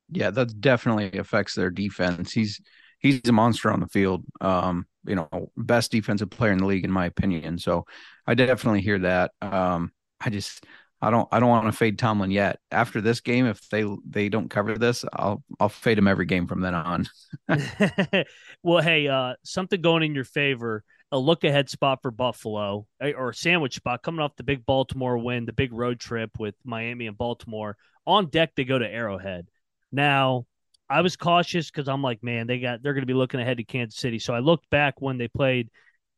[0.09, 2.31] Yeah, that definitely affects their defense.
[2.31, 2.61] He's
[2.99, 4.23] he's a monster on the field.
[4.39, 7.57] Um, you know, best defensive player in the league in my opinion.
[7.57, 7.85] So
[8.25, 9.31] I definitely hear that.
[9.41, 10.63] Um, I just
[11.05, 12.59] I don't I don't want to fade Tomlin yet.
[12.71, 16.47] After this game, if they they don't cover this, I'll I'll fade him every game
[16.47, 17.05] from then on.
[18.63, 20.83] well, hey, uh, something going in your favor.
[21.11, 24.65] A look ahead spot for Buffalo eh, or a sandwich spot coming off the big
[24.65, 27.77] Baltimore win, the big road trip with Miami and Baltimore.
[28.07, 29.47] On deck, they go to Arrowhead.
[29.91, 30.47] Now,
[30.89, 33.57] I was cautious because I'm like, man, they got they're going to be looking ahead
[33.57, 34.17] to Kansas City.
[34.17, 35.69] So I looked back when they played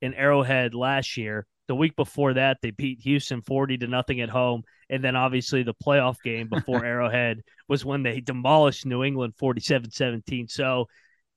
[0.01, 1.45] in Arrowhead last year.
[1.67, 4.63] The week before that, they beat Houston 40 to nothing at home.
[4.89, 9.91] And then obviously the playoff game before Arrowhead was when they demolished New England 47
[9.91, 10.47] 17.
[10.47, 10.87] So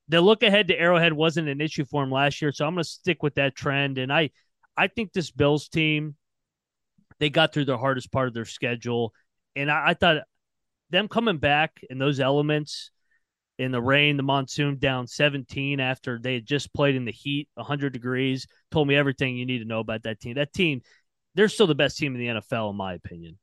[0.09, 2.53] the look ahead to Arrowhead wasn't an issue for them last year.
[2.53, 3.99] So I'm going to stick with that trend.
[3.99, 4.31] And I,
[4.77, 6.17] I think this Bills team,
[7.19, 9.13] they got through the hardest part of their schedule.
[9.57, 10.23] And I, I thought
[10.91, 12.91] them coming back and those elements
[13.61, 17.47] in the rain, the monsoon, down 17 after they had just played in the heat,
[17.55, 20.37] 100 degrees, told me everything you need to know about that team.
[20.37, 20.81] That team,
[21.35, 23.39] they're still the best team in the NFL, in my opinion.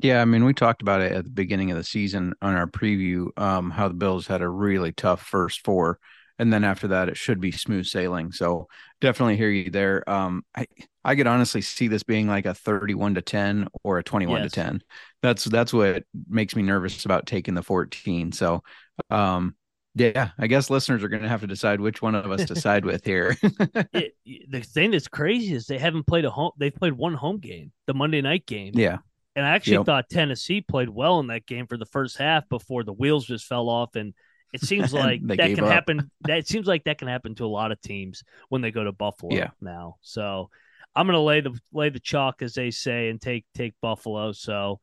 [0.00, 2.66] Yeah, I mean, we talked about it at the beginning of the season on our
[2.66, 6.00] preview, um, how the Bills had a really tough first four
[6.38, 8.32] and then after that it should be smooth sailing.
[8.32, 8.68] So
[9.00, 10.08] definitely hear you there.
[10.08, 10.66] Um i
[11.06, 14.52] i could honestly see this being like a 31 to 10 or a 21 yes.
[14.52, 14.82] to 10
[15.22, 18.62] that's that's what makes me nervous about taking the 14 so
[19.10, 19.54] um
[19.94, 22.56] yeah i guess listeners are going to have to decide which one of us to
[22.56, 23.36] side with here.
[23.92, 24.14] It,
[24.50, 27.72] the thing that's crazy is they haven't played a home they've played one home game
[27.86, 28.72] the monday night game.
[28.74, 28.98] Yeah.
[29.36, 29.86] And I actually yep.
[29.86, 33.44] thought Tennessee played well in that game for the first half before the wheels just
[33.44, 34.14] fell off and
[34.52, 35.70] it seems like that can up.
[35.70, 36.10] happen.
[36.22, 38.92] That seems like that can happen to a lot of teams when they go to
[38.92, 39.50] Buffalo yeah.
[39.60, 39.96] now.
[40.00, 40.50] So
[40.94, 44.32] I'm gonna lay the lay the chalk as they say and take take Buffalo.
[44.32, 44.80] So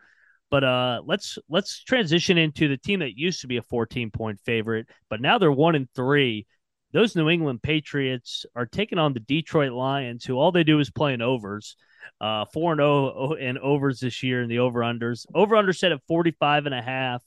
[0.52, 4.40] but uh let's let's transition into the team that used to be a 14 point
[4.42, 6.46] favorite, but now they're one and three.
[6.92, 10.92] Those New England Patriots are taking on the Detroit Lions, who all they do is
[10.92, 11.76] play in overs.
[12.22, 15.26] Uh, 4 and 0 in overs this year in the over unders.
[15.34, 17.24] Over under set at 45 and a half.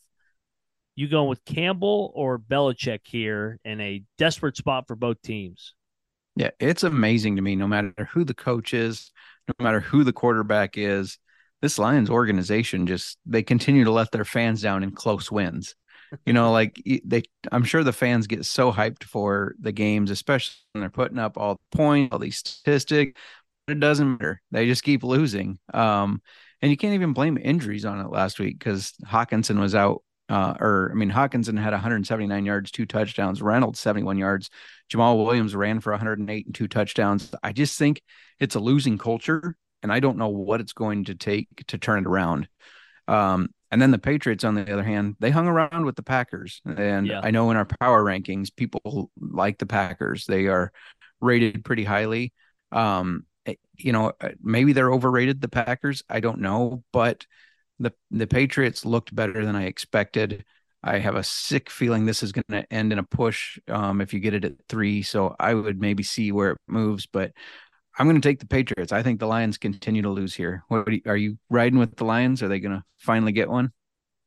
[0.97, 5.75] You going with Campbell or Belichick here in a desperate spot for both teams?
[6.37, 7.55] Yeah, it's amazing to me.
[7.55, 9.11] No matter who the coach is,
[9.47, 11.19] no matter who the quarterback is,
[11.61, 15.75] this Lions organization just they continue to let their fans down in close wins.
[16.25, 20.55] You know, like they, I'm sure the fans get so hyped for the games, especially
[20.73, 23.21] when they're putting up all the points, all these statistics.
[23.69, 25.59] It doesn't matter; they just keep losing.
[25.75, 26.23] Um,
[26.63, 30.55] and you can't even blame injuries on it last week because Hawkinson was out uh,
[30.61, 33.41] or I mean, Hockenson had 179 yards, two touchdowns.
[33.41, 34.51] Reynolds 71 yards.
[34.93, 37.33] Jamaal Williams ran for 108 and two touchdowns.
[37.43, 38.03] I just think
[38.41, 42.01] it's a losing culture, and I don't know what it's going to take to turn
[42.01, 42.49] it around.
[43.07, 46.61] Um, and then the Patriots, on the other hand, they hung around with the Packers,
[46.65, 47.21] and yeah.
[47.23, 50.27] I know in our power rankings, people like the Packers.
[50.27, 50.73] They are
[51.21, 52.33] rated pretty highly.
[52.73, 55.41] Um, eh, you know, uh, maybe they're overrated.
[55.41, 57.27] The Packers, I don't know, but
[57.79, 60.45] the the Patriots looked better than I expected.
[60.83, 64.15] I have a sick feeling this is going to end in a push um, if
[64.15, 65.03] you get it at three.
[65.03, 67.33] So I would maybe see where it moves, but
[67.99, 68.93] I'm going to take the Patriots.
[68.93, 70.63] I think the Lions continue to lose here.
[70.69, 72.43] What you, are you riding with the Lions?
[72.43, 73.73] Are they going to finally get one?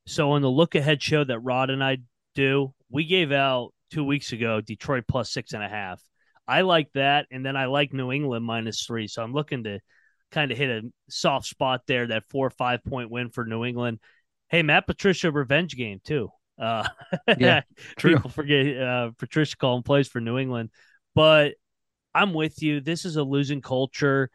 [0.07, 1.99] So on the look ahead show that Rod and I
[2.35, 6.03] do, we gave out two weeks ago Detroit plus six and a half.
[6.47, 9.07] I like that, and then I like New England minus three.
[9.07, 9.79] So I'm looking to
[10.31, 13.65] kind of hit a soft spot there, that four or five point win for New
[13.65, 13.99] England.
[14.49, 16.29] Hey, Matt Patricia revenge game too.
[16.57, 16.87] Uh,
[17.37, 17.61] yeah,
[17.97, 18.15] true.
[18.15, 20.69] people forget uh, Patricia calling plays for New England,
[21.15, 21.53] but
[22.13, 22.81] I'm with you.
[22.81, 24.29] This is a losing culture,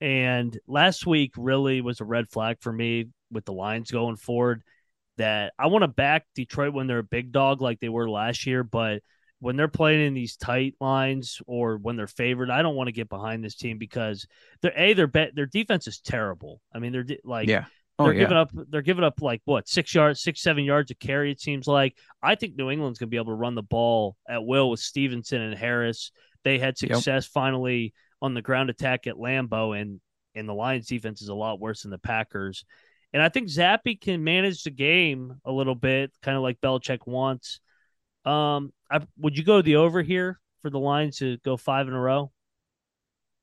[0.00, 4.62] and last week really was a red flag for me with the lines going forward.
[5.18, 8.46] That I want to back Detroit when they're a big dog like they were last
[8.46, 9.02] year, but
[9.42, 12.92] when they're playing in these tight lines or when they're favored, I don't want to
[12.92, 14.24] get behind this team because
[14.60, 16.60] they're a their bet their defense is terrible.
[16.72, 17.64] I mean, they're like yeah.
[17.98, 18.20] Oh, they're yeah.
[18.20, 21.32] giving up they're giving up like what six yards, six seven yards a carry.
[21.32, 24.44] It seems like I think New England's gonna be able to run the ball at
[24.44, 26.12] will with Stevenson and Harris.
[26.44, 26.94] They had Yep.
[26.94, 30.00] success finally on the ground attack at Lambeau, and
[30.36, 32.64] and the Lions defense is a lot worse than the Packers.
[33.12, 37.08] And I think Zappe can manage the game a little bit, kind of like Belichick
[37.08, 37.58] wants.
[38.24, 41.94] Um, I, would you go the over here for the Lions to go five in
[41.94, 42.30] a row?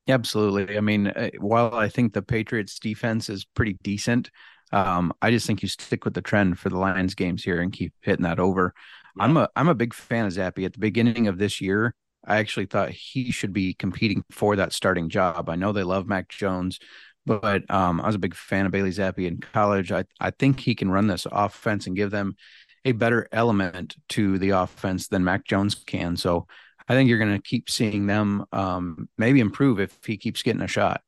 [0.08, 0.76] Absolutely.
[0.76, 4.30] I mean, uh, while I think the Patriots defense is pretty decent,
[4.72, 7.72] um, I just think you stick with the trend for the Lions games here and
[7.72, 8.72] keep hitting that over.
[9.18, 10.64] I'm a I'm a big fan of Zappe.
[10.64, 14.72] At the beginning of this year, I actually thought he should be competing for that
[14.72, 15.48] starting job.
[15.48, 16.78] I know they love Mac Jones,
[17.26, 19.90] but um, I was a big fan of Bailey Zappe in college.
[19.90, 22.36] I I think he can run this offense and give them
[22.84, 26.16] a better element to the offense than Mac Jones can.
[26.16, 26.46] So
[26.88, 30.62] I think you're going to keep seeing them um, maybe improve if he keeps getting
[30.62, 31.02] a shot.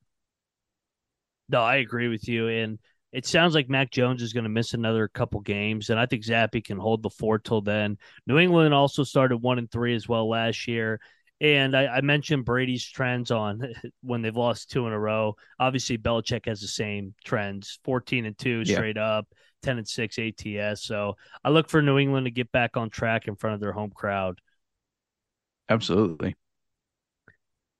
[1.48, 2.48] No, I agree with you.
[2.48, 2.78] And
[3.12, 6.24] it sounds like Mac Jones is going to miss another couple games, and I think
[6.24, 7.98] Zappe can hold the fort till then.
[8.26, 10.98] New England also started one and three as well last year.
[11.42, 13.62] And I, I mentioned Brady's trends on
[14.02, 15.36] when they've lost two in a row.
[15.60, 18.74] Obviously, Belichick has the same trends 14 and two Yeah.
[18.74, 19.26] straight up,
[19.62, 20.84] 10 and six ATS.
[20.84, 23.72] So I look for New England to get back on track in front of their
[23.72, 24.40] home crowd.
[25.68, 26.36] Absolutely.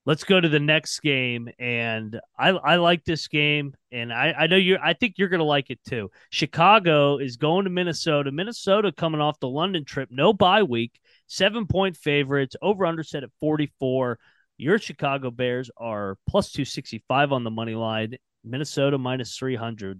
[0.05, 1.49] Let's go to the next game.
[1.59, 5.43] And i i like this game and i i know you i think you're gonna
[5.43, 6.09] like it too.
[6.29, 8.31] Chicago is going to minnesota.
[8.31, 13.23] Minnesota coming off the london trip no bye week seven point favorites over under set
[13.23, 14.19] at 44
[14.57, 19.99] your chicago bears are plus 265 on the money line minnesota minus 300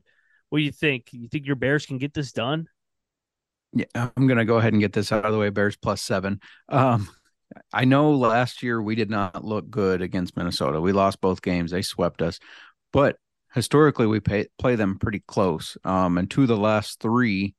[0.53, 1.07] what do you think?
[1.11, 2.67] You think your bears can get this done?
[3.73, 5.49] Yeah, I'm going to go ahead and get this out of the way.
[5.49, 6.41] Bears plus seven.
[6.69, 7.09] Um,
[7.71, 10.81] I know last year we did not look good against Minnesota.
[10.81, 11.71] We lost both games.
[11.71, 12.39] They swept us,
[12.91, 13.17] but
[13.53, 15.77] historically we pay, play them pretty close.
[15.83, 17.55] Um, and two of the last three,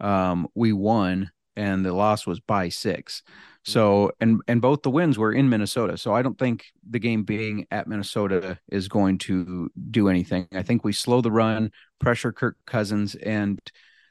[0.00, 3.22] um, we won, and the loss was by six.
[3.64, 5.98] So, and and both the wins were in Minnesota.
[5.98, 10.48] So I don't think the game being at Minnesota is going to do anything.
[10.52, 13.60] I think we slow the run, pressure Kirk Cousins, and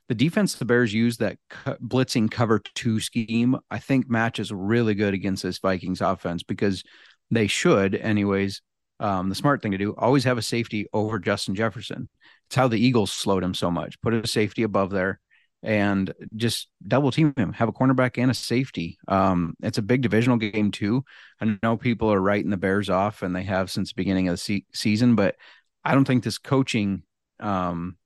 [0.10, 5.14] the defense the Bears use that blitzing cover two scheme, I think matches really good
[5.14, 6.84] against this Vikings offense because
[7.32, 8.62] they should, anyways.
[9.00, 12.10] Um, the smart thing to do, always have a safety over Justin Jefferson.
[12.48, 14.02] It's how the Eagles slowed him so much.
[14.02, 15.20] Put a safety above there
[15.62, 17.54] and just double team him.
[17.54, 18.98] Have a cornerback and a safety.
[19.08, 21.04] Um, it's a big divisional game too.
[21.42, 24.34] I know people are writing the Bears off, and they have since the beginning of
[24.34, 25.36] the se- season, but
[25.84, 27.04] I don't think this coaching
[27.40, 27.98] um,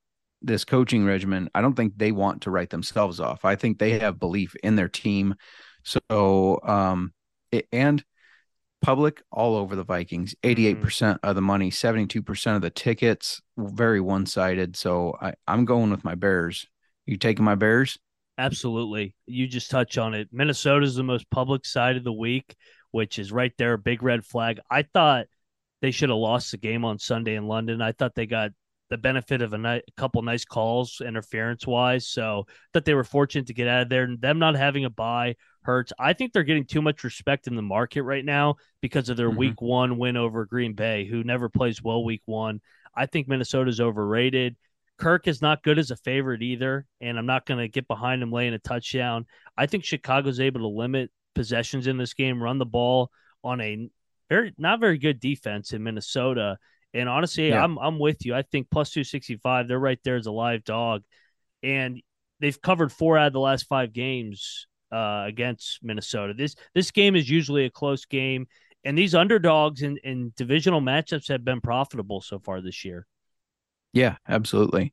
[0.42, 3.44] this coaching regimen, I don't think they want to write themselves off.
[3.44, 5.34] I think they have belief in their team.
[5.84, 7.12] So, um,
[7.50, 8.02] it, and
[8.82, 14.26] public all over the Vikings, 88% of the money, 72% of the tickets, very one
[14.26, 14.76] sided.
[14.76, 16.66] So I, I'm going with my Bears.
[17.06, 17.98] You taking my Bears?
[18.38, 19.14] Absolutely.
[19.26, 20.28] You just touch on it.
[20.32, 22.54] Minnesota is the most public side of the week,
[22.90, 24.60] which is right there, big red flag.
[24.70, 25.26] I thought
[25.80, 27.82] they should have lost the game on Sunday in London.
[27.82, 28.50] I thought they got
[28.92, 32.06] the benefit of a, a couple nice calls interference wise.
[32.06, 34.02] So that they were fortunate to get out of there.
[34.02, 35.94] And them not having a bye hurts.
[35.98, 39.30] I think they're getting too much respect in the market right now because of their
[39.30, 39.36] Mhm.
[39.36, 42.60] week one win over Green Bay, who never plays well week one.
[42.94, 44.56] I think Minnesota's overrated.
[44.98, 48.22] Kirk is not good as a favorite either, and I'm not going to get behind
[48.22, 49.24] him laying a touchdown.
[49.56, 53.10] I think Chicago's able to limit possessions in this game, run the ball
[53.42, 53.88] on a
[54.28, 56.58] very not very good defense in Minnesota.
[56.94, 57.62] And honestly, Yeah.
[57.62, 58.34] I'm I'm with you.
[58.34, 61.02] I think plus 265, they're right there as a live dog.
[61.62, 62.02] And
[62.40, 66.34] they've covered four out of the last five games uh, against Minnesota.
[66.34, 68.46] This this game is usually a close game,
[68.84, 73.06] and these underdogs in, in divisional matchups have been profitable so far this year.
[73.92, 74.92] Yeah, absolutely.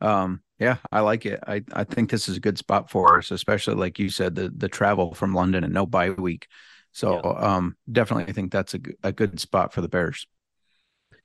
[0.00, 1.40] Um, yeah, I like it.
[1.46, 4.50] I, I think this is a good spot for us, especially like you said, the
[4.54, 6.46] the travel from London and no bye week.
[6.92, 10.26] So um, definitely I think that's a, a good spot for the Bears.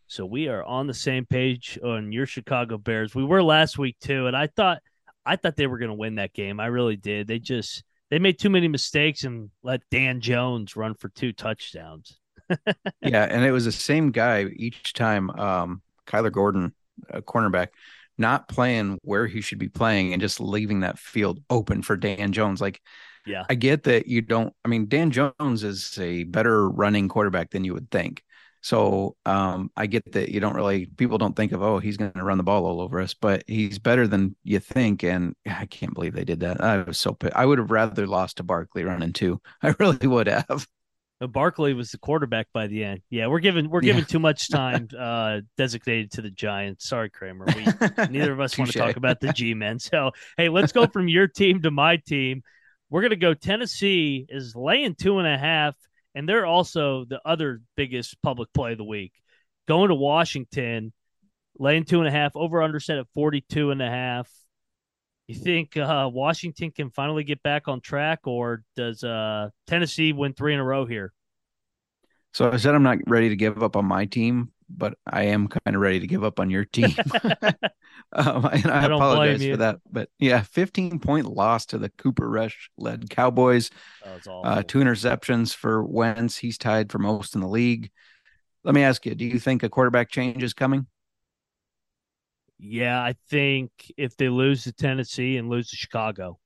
[0.07, 3.15] So we are on the same page on your Chicago Bears.
[3.15, 4.81] We were last week too, and I thought
[5.25, 6.59] I thought they were going to win that game.
[6.59, 7.27] I really did.
[7.27, 12.19] They just they made too many mistakes and let Dan Jones run for two touchdowns.
[13.01, 15.31] yeah, and it was the same guy each time.
[15.31, 16.73] Um, Kyler Gordon,
[17.09, 17.69] a cornerback,
[18.17, 22.31] not playing where he should be playing and just leaving that field open for Dan
[22.31, 22.61] Jones.
[22.61, 22.79] Like,
[23.25, 23.43] Yeah.
[23.49, 24.53] I get that you don't.
[24.63, 28.23] I mean, Dan Jones is a better running quarterback than you would think.
[28.65, 32.11] So um, I get that you don't really people don't think of oh he's going
[32.13, 35.03] to run the ball all over us, but he's better than you think.
[35.03, 36.61] And I can't believe they did that.
[36.61, 37.35] I was so pissed.
[37.35, 39.39] I would have rather lost to Barkley running two.
[39.61, 40.67] I really would have.
[41.21, 43.01] Uh, Barkley was the quarterback by the end.
[43.11, 44.05] Yeah, we're giving we're giving Yeah.
[44.05, 46.89] too much time uh, designated to the Giants.
[46.89, 47.45] Sorry, Kramer.
[47.45, 47.65] We
[48.09, 49.77] neither of us want to talk about the G men.
[49.77, 52.41] So hey, let's go from your team to my team.
[52.89, 53.35] We're gonna go.
[53.35, 55.75] Tennessee is laying two and a half,
[56.15, 59.11] and they're also the other biggest public play of the week.
[59.67, 60.93] Going to Washington,
[61.59, 64.31] laying two and a half, over under set at 42 and a half.
[65.27, 70.33] You think uh, Washington can finally get back on track, or does uh, Tennessee win
[70.33, 71.13] three in a row here?
[72.31, 75.47] So I said I'm not ready to give up on my team, but I am
[75.47, 76.95] kind of ready to give up on your team.
[78.13, 79.79] um, and I, I apologize for that.
[79.91, 83.69] But yeah, 15 point loss to the Cooper Rush led Cowboys.
[84.03, 86.37] Uh, two interceptions for Wentz.
[86.37, 87.91] He's tied for most in the league.
[88.63, 90.87] Let me ask you: Do you think a quarterback change is coming?
[92.57, 96.39] Yeah, I think if they lose to Tennessee and lose to Chicago.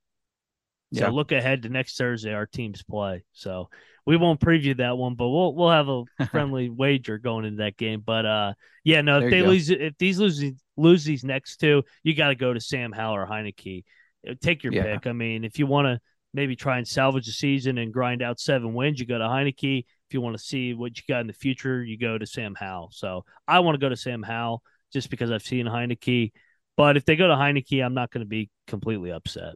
[0.93, 1.09] So Yeah.
[1.09, 3.23] look ahead to next Thursday our teams play.
[3.33, 3.69] So
[4.05, 7.77] we won't preview that one, but we'll we'll have a friendly wager going into that
[7.77, 8.01] game.
[8.05, 9.49] But uh yeah, no, There if they go.
[9.49, 10.43] lose if these lose
[10.77, 13.83] lose these next two, you gotta go to Sam Howell or Heineke.
[14.27, 14.83] Uh, Take your Yeah.
[14.83, 15.07] pick.
[15.07, 15.99] I mean, if you want to
[16.33, 19.79] maybe try and salvage the season and grind out seven wins, you go to Heineke.
[19.79, 22.55] If you want to see what you got in the future, you go to Sam
[22.55, 22.89] Howell.
[22.93, 24.61] So I want to go to Sam Howell
[24.91, 26.31] just because I've seen Heineke.
[26.77, 29.55] But if they go to Heineke, I'm not going to be completely upset.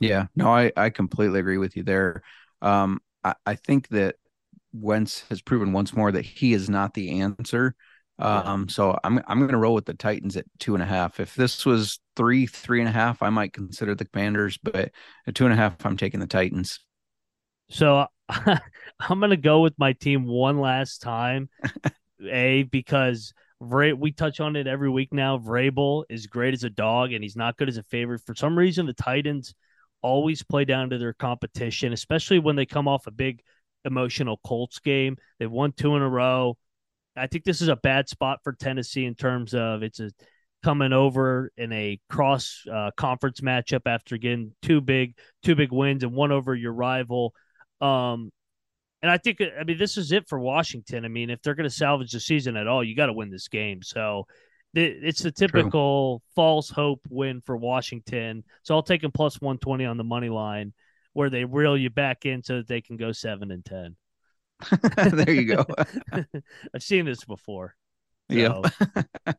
[0.00, 2.22] Yeah, no, I, I completely agree with you there.
[2.62, 4.16] Um, I, I think that
[4.72, 7.74] Wentz has proven once more that he is not the answer.
[8.20, 11.20] Um, so I'm I'm gonna roll with the Titans at two and a half.
[11.20, 14.90] If this was three, three and a half, I might consider the Commanders, but
[15.26, 16.80] at two and a half, I'm taking the Titans.
[17.70, 21.48] So I'm going to go with my team one last time.
[22.28, 23.32] a because
[23.62, 25.38] Vra- we touch on it every week now.
[25.38, 28.22] Vrabel is great as a dog, and he's not good as a favorite.
[28.26, 29.54] For some reason, the Titans
[30.02, 33.40] always play down to their competition, especially when they come off a big
[33.84, 35.16] emotional Colts game.
[35.38, 36.56] They've won two in a row.
[37.16, 40.10] I think this is a bad spot for Tennessee in terms of it's a
[40.62, 46.02] coming over in a cross uh, conference matchup after getting two big two big wins
[46.02, 47.32] and one over your rival.
[47.80, 48.30] Um,
[49.02, 51.04] and I think I mean this is it for Washington.
[51.04, 53.30] I mean, if they're going to salvage the season at all, you got to win
[53.30, 53.82] this game.
[53.82, 54.26] So
[54.74, 58.44] it's the typical false hope win for Washington.
[58.62, 60.72] So I'll take them plus one twenty on the money line,
[61.12, 63.96] where they reel you back in so that they can go seven and ten.
[65.12, 65.64] there you go.
[66.74, 67.74] I've seen this before.
[68.28, 68.60] yeah.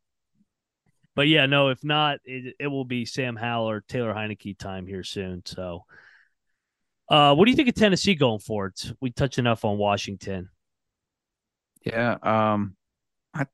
[1.16, 4.88] But yeah, no, if not, it, it will be Sam Howell or Taylor Heineke time
[4.88, 5.42] here soon.
[5.44, 5.84] So,
[7.10, 8.76] uh, what do you think of Tennessee going forward?
[9.02, 10.48] We touched enough on Washington.
[11.84, 12.16] Yeah.
[12.22, 12.78] Um,
[13.34, 13.48] I,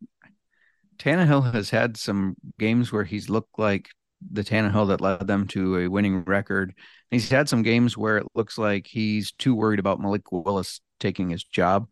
[0.98, 3.90] Tannehill has had some games where he's looked like
[4.32, 6.74] the Tannehill that led them to a winning record.
[7.12, 11.30] He's had some games where it looks like he's too worried about Malik Willis taking
[11.30, 11.88] his job.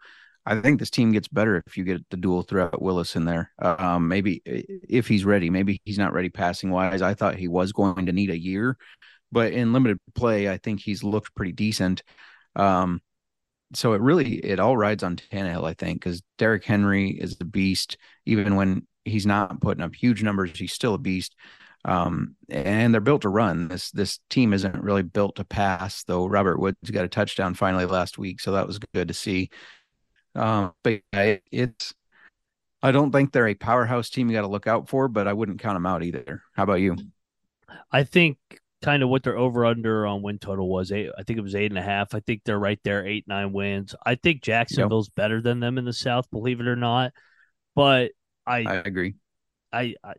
[0.45, 3.51] I think this team gets better if you get the dual threat Willis in there.
[3.59, 7.01] Um, maybe if he's ready, maybe he's not ready passing wise.
[7.01, 8.77] I thought he was going to need a year,
[9.31, 12.03] but in limited play, I think he's looked pretty decent.
[12.55, 13.01] Um,
[13.73, 17.45] so it really it all rides on Tannehill, I think, because Derrick Henry is the
[17.45, 17.97] beast.
[18.25, 21.35] Even when he's not putting up huge numbers, he's still a beast.
[21.85, 23.67] Um, and they're built to run.
[23.67, 26.27] This this team isn't really built to pass, though.
[26.27, 29.49] Robert Woods got a touchdown finally last week, so that was good to see.
[30.33, 31.93] Um, but it, it's
[32.81, 35.33] I don't think they're a powerhouse team you got to look out for, but I
[35.33, 36.41] wouldn't count them out either.
[36.53, 36.95] How about you?
[37.91, 38.37] I think
[38.81, 41.09] kind of what their over under on win total was eight.
[41.17, 42.13] I think it was eight and a half.
[42.13, 43.95] I think they're right there, eight nine wins.
[44.05, 47.13] I think Jacksonville's better than them in the South, believe it or not.
[47.75, 48.11] But
[48.45, 49.15] I I agree.
[49.71, 50.13] I, I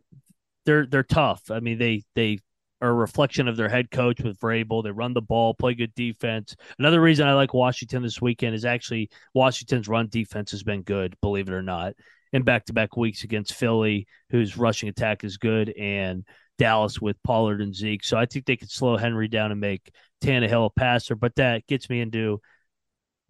[0.65, 1.51] they're they're tough.
[1.51, 2.39] I mean, they they
[2.81, 4.83] are a reflection of their head coach with Vrabel.
[4.83, 6.55] They run the ball, play good defense.
[6.77, 11.15] Another reason I like Washington this weekend is actually Washington's run defense has been good,
[11.21, 11.93] believe it or not,
[12.33, 16.25] in back to back weeks against Philly, whose rushing attack is good, and
[16.57, 18.03] Dallas with Pollard and Zeke.
[18.03, 21.15] So I think they could slow Henry down and make Tannehill a passer.
[21.15, 22.41] But that gets me into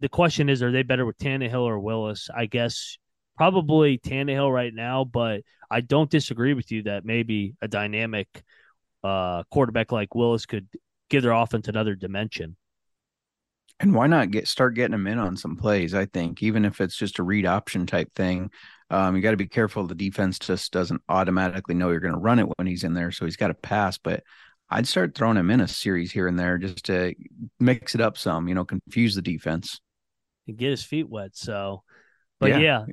[0.00, 2.28] the question is, are they better with Tannehill or Willis?
[2.34, 2.98] I guess
[3.36, 8.28] probably Tannehill right now, but I don't disagree with you that maybe a dynamic
[9.04, 10.68] uh, quarterback like Willis could
[11.10, 12.56] give their offense another dimension.
[13.78, 15.94] And why not get start getting him in on some plays?
[15.94, 18.50] I think even if it's just a read option type thing,
[18.88, 19.86] um, you got to be careful.
[19.86, 23.10] The defense just doesn't automatically know you're going to run it when he's in there,
[23.10, 23.98] so he's got to pass.
[23.98, 24.22] But
[24.70, 27.14] I'd start throwing him in a series here and there just to
[27.60, 29.78] mix it up some, you know, confuse the defense.
[30.48, 31.36] and get his feet wet.
[31.36, 31.82] So,
[32.40, 32.58] but Yeah.
[32.60, 32.86] yeah,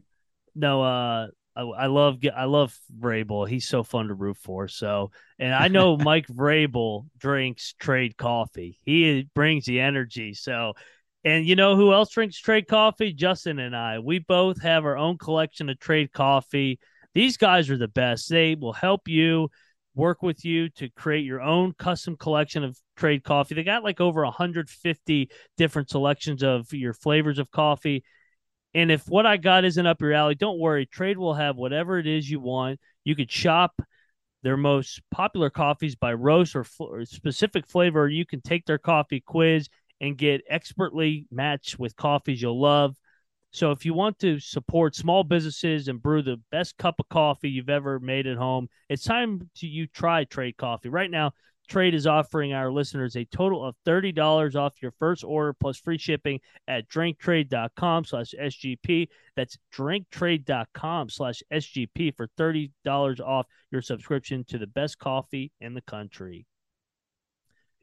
[0.55, 3.47] no, uh, I, I love I love Vrabel.
[3.47, 4.67] He's so fun to root for.
[4.67, 8.79] So, and I know Mike Vrabel drinks trade coffee.
[8.83, 10.33] He brings the energy.
[10.33, 10.73] So,
[11.23, 13.13] and you know who else drinks trade coffee?
[13.13, 13.99] Justin and I.
[13.99, 16.79] We both have our own collection of trade coffee.
[17.13, 18.29] These guys are the best.
[18.29, 19.49] They will help you
[19.95, 23.53] work with you to create your own custom collection of trade coffee.
[23.53, 28.03] They got like over 150 different selections of your flavors of coffee
[28.73, 30.85] and if what I got isn't up your alley, don't worry.
[30.85, 32.79] Trade will have whatever it is you want.
[33.03, 33.81] You could shop
[34.41, 38.09] their most popular coffees by roast or, or specific flavor.
[38.09, 39.69] You can take their coffee quiz
[40.01, 42.95] and get expertly matched with coffees you'll love.
[43.51, 47.51] So if you want to support small businesses and brew the best cup of coffee
[47.51, 50.89] you've ever made at home, it's time to you try Trade Coffee.
[50.89, 51.33] Right now,
[51.67, 55.97] Trade is offering our listeners a total of $30 off your first order plus free
[55.97, 59.07] shipping at drinktrade.com slash SGP.
[59.35, 62.71] That's drinktrade.com slash SGP for $30
[63.21, 66.45] off your subscription to the best coffee in the country.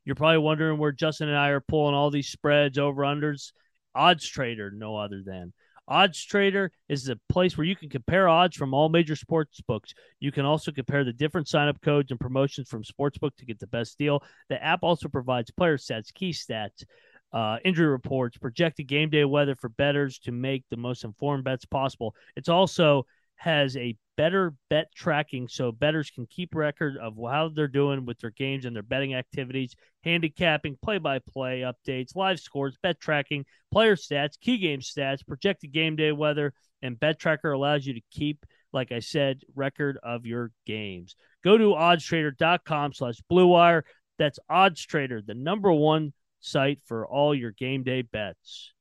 [0.05, 3.53] You're probably wondering where Justin and I are pulling all these spreads over unders.
[3.95, 5.53] Odds Trader, no other than.
[5.91, 9.93] Odds Trader is a place where you can compare odds from all major sports books.
[10.21, 13.67] You can also compare the different sign-up codes and promotions from Sportsbook to get the
[13.67, 14.23] best deal.
[14.49, 16.85] The app also provides player stats, key stats,
[17.33, 21.65] uh, injury reports, projected game day weather for bettors to make the most informed bets
[21.65, 22.15] possible.
[22.37, 27.67] It's also has a better bet tracking so bettors can keep record of how they're
[27.67, 32.77] doing with their games and their betting activities, handicapping, play by play updates, live scores,
[32.83, 36.53] bet tracking, player stats, key game stats, projected game day weather,
[36.83, 38.45] and bet tracker allows you to keep,
[38.75, 41.17] like I said, record of your games.
[41.43, 43.87] Go to oddstrader.com slash blue wire.
[44.19, 48.75] That's oddstrader, the number one site for all your game day bets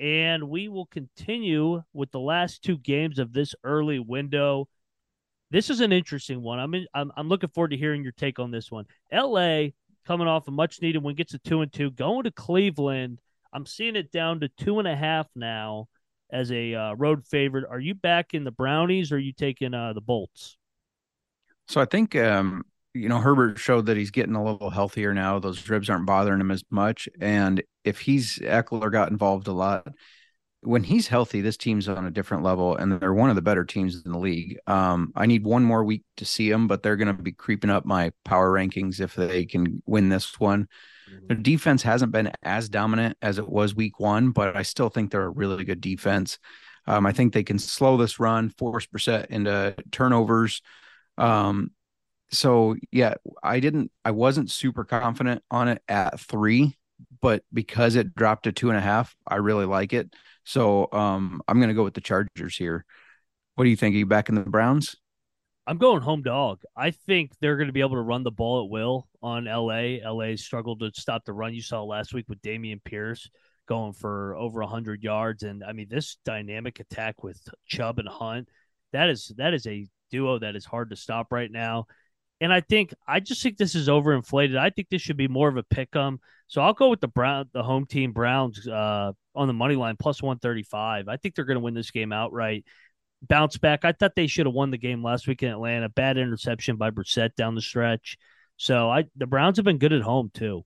[0.00, 4.68] and we will continue with the last two games of this early window.
[5.50, 6.58] This is an interesting one.
[6.58, 8.84] I'm in, I'm, I'm looking forward to hearing your take on this one.
[9.12, 9.68] LA
[10.06, 13.20] coming off a much needed win, gets a two and two, going to Cleveland.
[13.52, 15.88] I'm seeing it down to two and a half now
[16.30, 17.64] as a uh, road favorite.
[17.68, 20.58] Are you back in the Brownies or are you taking uh, the Bolts?
[21.66, 25.38] So I think um, you know, Herbert showed that he's getting a little healthier now.
[25.38, 27.08] Those ribs aren't bothering him as much.
[27.20, 29.88] And if he's Ekeler got involved a lot,
[30.60, 33.64] when he's healthy, this team's on a different level, and they're one of the better
[33.64, 34.58] teams in the league.
[34.66, 37.70] Um, I need one more week to see them, but they're going to be creeping
[37.70, 40.66] up my power rankings if they can win this one.
[41.08, 41.26] Mm-hmm.
[41.28, 45.10] Their defense hasn't been as dominant as it was week one, but I still think
[45.10, 46.38] they're a really good defense.
[46.86, 50.60] Um, I think they can slow this run, force Brissett into turnovers.
[51.18, 51.70] Um,
[52.30, 56.76] so yeah, I didn't, I wasn't super confident on it at three,
[57.20, 60.14] but because it dropped to two and a half, I really like it.
[60.44, 62.84] So um, I'm going to go with the Chargers here.
[63.54, 63.94] What do you think?
[63.94, 64.96] Are you back in the Browns?
[65.66, 66.62] I'm going home dog.
[66.74, 69.98] I think they're going to be able to run the ball at will on LA.
[70.02, 73.28] LA struggled to stop the run you saw last week with Dameon Pierce
[73.68, 78.48] going for over 100 yards and I mean this dynamic attack with Chubb and Hunt,
[78.92, 81.84] that is that is a duo that is hard to stop right now.
[82.40, 84.56] And I think I just think this is overinflated.
[84.56, 86.20] I think this should be more of a pick 'em.
[86.46, 89.96] So I'll go with the Brown, the home team Browns uh, on the money line
[89.98, 91.08] plus one thirty five.
[91.08, 92.64] I think they're going to win this game outright.
[93.22, 93.84] Bounce back.
[93.84, 95.88] I thought they should have won the game last week in Atlanta.
[95.88, 98.16] Bad interception by Brissett down the stretch.
[98.56, 100.64] So I the Browns have been good at home too.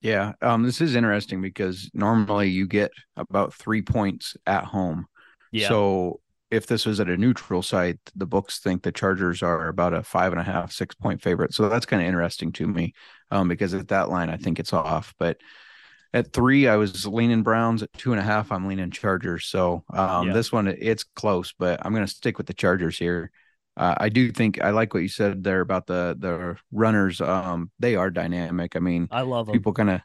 [0.00, 5.06] Yeah, um, this is interesting because normally you get about three points at home.
[5.50, 5.68] Yeah.
[5.68, 6.20] So
[6.54, 10.02] if this was at a neutral site, the books think the Chargers are about a
[10.02, 11.52] five and a half, six point favorite.
[11.52, 12.94] So that's kind of interesting to me
[13.30, 15.14] um, because at that line, I think it's off.
[15.18, 15.38] But
[16.12, 17.82] at three, I was leaning Browns.
[17.82, 19.46] At two and a half, I'm leaning Chargers.
[19.46, 20.32] So um, yeah.
[20.32, 23.30] this one, it's close, but I'm going to stick with the Chargers here.
[23.76, 27.20] Uh, I do think I like what you said there about the the runners.
[27.20, 28.76] Um, they are dynamic.
[28.76, 29.54] I mean, I love them.
[29.54, 30.00] people kind of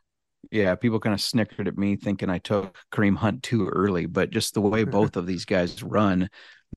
[0.52, 4.32] yeah, people kind of snickered at me thinking I took Kareem Hunt too early, but
[4.32, 6.30] just the way both of these guys run,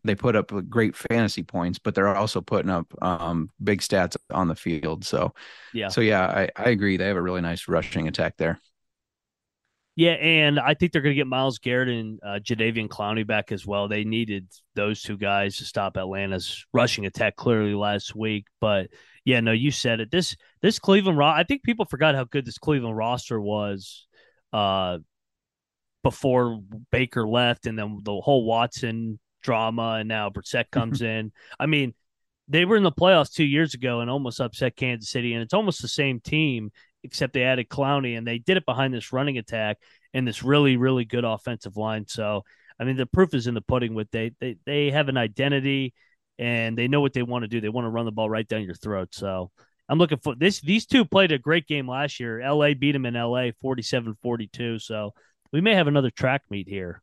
[0.04, 4.48] they put up great fantasy points, but they're also putting up um, big stats on
[4.48, 5.04] the field.
[5.04, 5.34] So,
[5.72, 6.96] yeah, so yeah, I, I agree.
[6.96, 8.58] They have a really nice rushing attack there.
[9.94, 13.52] Yeah, and I think they're going to get Myles Garrett and uh, Jadeveon Clowney back
[13.52, 13.88] as well.
[13.88, 18.88] They needed those two guys to stop Atlanta's rushing attack clearly last week, but
[19.24, 20.10] yeah, no, you said it.
[20.10, 24.06] This this Cleveland ro- I think people forgot how good this Cleveland roster was
[24.52, 24.98] uh
[26.02, 31.32] before Baker left and then the whole Watson drama and now Brissett comes in.
[31.60, 31.94] I mean,
[32.48, 35.54] they were in the playoffs two years ago and almost upset Kansas City, and it's
[35.54, 36.70] almost the same team,
[37.04, 39.78] except they added Clowney and they did it behind this running attack
[40.14, 42.06] and this really, really good offensive line.
[42.06, 42.44] So
[42.78, 43.94] I mean, the proof is in the pudding.
[43.94, 45.94] With they they they have an identity
[46.38, 47.60] and they know what they want to do.
[47.60, 49.10] They want to run the ball right down your throat.
[49.12, 49.50] So
[49.88, 50.60] I'm looking for this.
[50.60, 52.40] These two played a great game last year.
[52.40, 54.78] LA beat them in LA 47 42.
[54.78, 55.12] So
[55.52, 57.02] we may have another track meet here.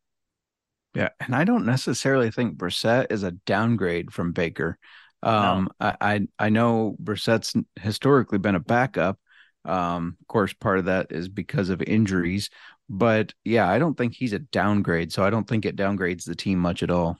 [0.95, 1.09] Yeah.
[1.19, 4.77] And I don't necessarily think Brissett is a downgrade from Baker.
[5.21, 5.87] Um, no.
[5.87, 9.19] I, I, I know Brissett's historically been a backup.
[9.65, 12.49] Um, of course, part of that is because of injuries,
[12.89, 15.11] but yeah, I don't think he's a downgrade.
[15.11, 17.17] So I don't think it downgrades the team much at all.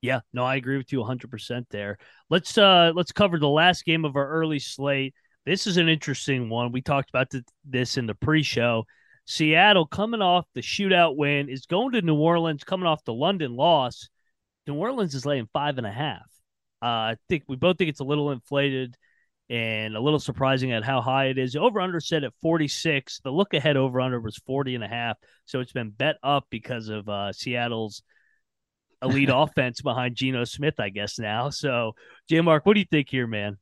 [0.00, 1.98] Yeah, no, I agree with you 100% there.
[2.30, 5.14] Let's uh let's cover the last game of our early slate.
[5.44, 6.72] This is an interesting one.
[6.72, 7.32] We talked about
[7.64, 8.84] this in the pre-show.
[9.24, 13.56] Seattle coming off the shootout win is going to New Orleans, coming off the London
[13.56, 14.08] loss.
[14.66, 16.26] New Orleans is laying five and a half.
[16.82, 18.96] Uh, I think we both think it's a little inflated
[19.50, 21.56] and a little surprising at how high it is.
[21.56, 23.20] Over under set at 46.
[23.24, 25.16] The look ahead over under was 40 and a half.
[25.46, 28.02] So it's been bet up because of uh, Seattle's
[29.02, 31.50] elite offense behind Geno Smith, I guess now.
[31.50, 31.94] So,
[32.28, 33.56] J Mark, what do you think here, man?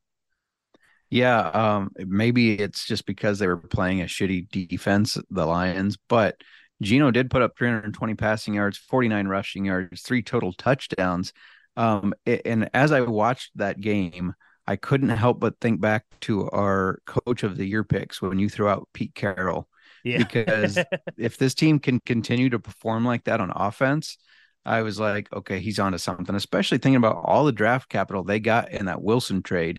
[1.08, 6.36] Yeah, um, maybe it's just because they were playing a shitty defense, the Lions, but
[6.82, 11.32] Geno did put up 320 passing yards, 49 rushing yards, three total touchdowns.
[11.76, 14.34] Um, and as I watched that game,
[14.66, 18.48] I couldn't help but think back to our coach of the year picks when you
[18.48, 19.68] threw out Pete Carroll.
[20.04, 20.18] Yeah.
[20.18, 20.78] because
[21.18, 24.18] if this team can continue to perform like that on offense,
[24.64, 28.40] I was like, okay, he's onto something, especially thinking about all the draft capital they
[28.40, 29.78] got in that Wilson trade.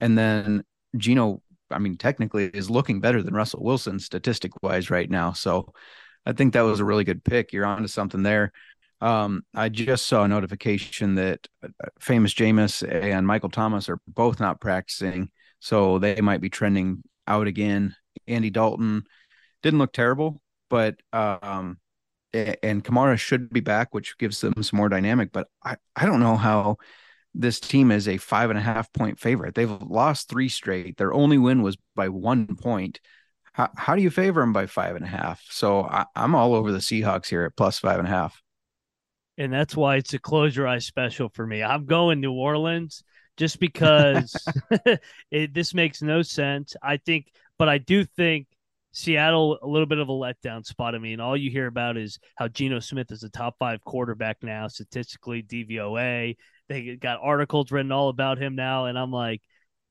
[0.00, 0.62] And then
[0.96, 5.32] Geno, I mean, technically is looking better than Russell Wilson statistic wise right now.
[5.32, 5.72] So
[6.26, 7.52] I think that was a really good pick.
[7.52, 8.52] You're onto something there.
[9.00, 14.40] Um, I just saw a notification that uh, famous Jameis and Michael Thomas are both
[14.40, 15.30] not practicing.
[15.60, 17.94] So they might be trending out again.
[18.26, 19.04] Andy Dalton
[19.62, 21.78] didn't look terrible, but um,
[22.32, 25.32] and Kamara should be back, which gives them some more dynamic.
[25.32, 26.76] But I, I don't know how
[27.34, 29.54] this team is a five and a half point favorite.
[29.54, 30.96] They've lost three straight.
[30.96, 33.00] Their only win was by one point.
[33.52, 35.42] How, how do you favor them by five and a half?
[35.50, 38.40] So I, I'm all over the Seahawks here at plus five and a half.
[39.40, 41.62] And that's why it's a close your eyes special for me.
[41.62, 43.02] I'm going New Orleans
[43.38, 44.36] just because
[45.30, 46.76] it, this makes no sense.
[46.82, 48.48] I think, but I do think
[48.92, 50.94] Seattle, a little bit of a letdown spot.
[50.94, 54.36] I mean, all you hear about is how Geno Smith is a top five quarterback
[54.42, 56.36] now, statistically, DVOA.
[56.68, 58.84] They got articles written all about him now.
[58.84, 59.40] And I'm like,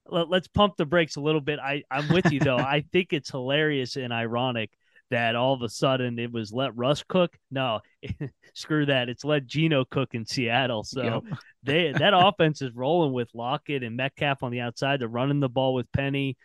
[0.06, 1.58] let, us pump the brakes a little bit.
[1.58, 2.58] I, I'm with you, though.
[2.60, 4.70] I think it's hilarious and ironic
[5.10, 7.38] that all of a sudden it was let Russ cook.
[7.52, 7.82] No,
[8.54, 9.10] screw that.
[9.10, 10.84] It's let Geno cook in Seattle.
[10.84, 11.40] So yep.
[11.64, 15.02] they that offense is rolling with Lockett and Metcalf on the outside.
[15.02, 16.38] They're running the ball with Penny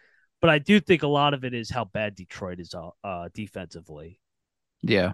[0.45, 3.31] but I do think a lot of it is how bad Detroit is uh, uh
[3.33, 4.21] defensively.
[4.83, 5.13] Yeah,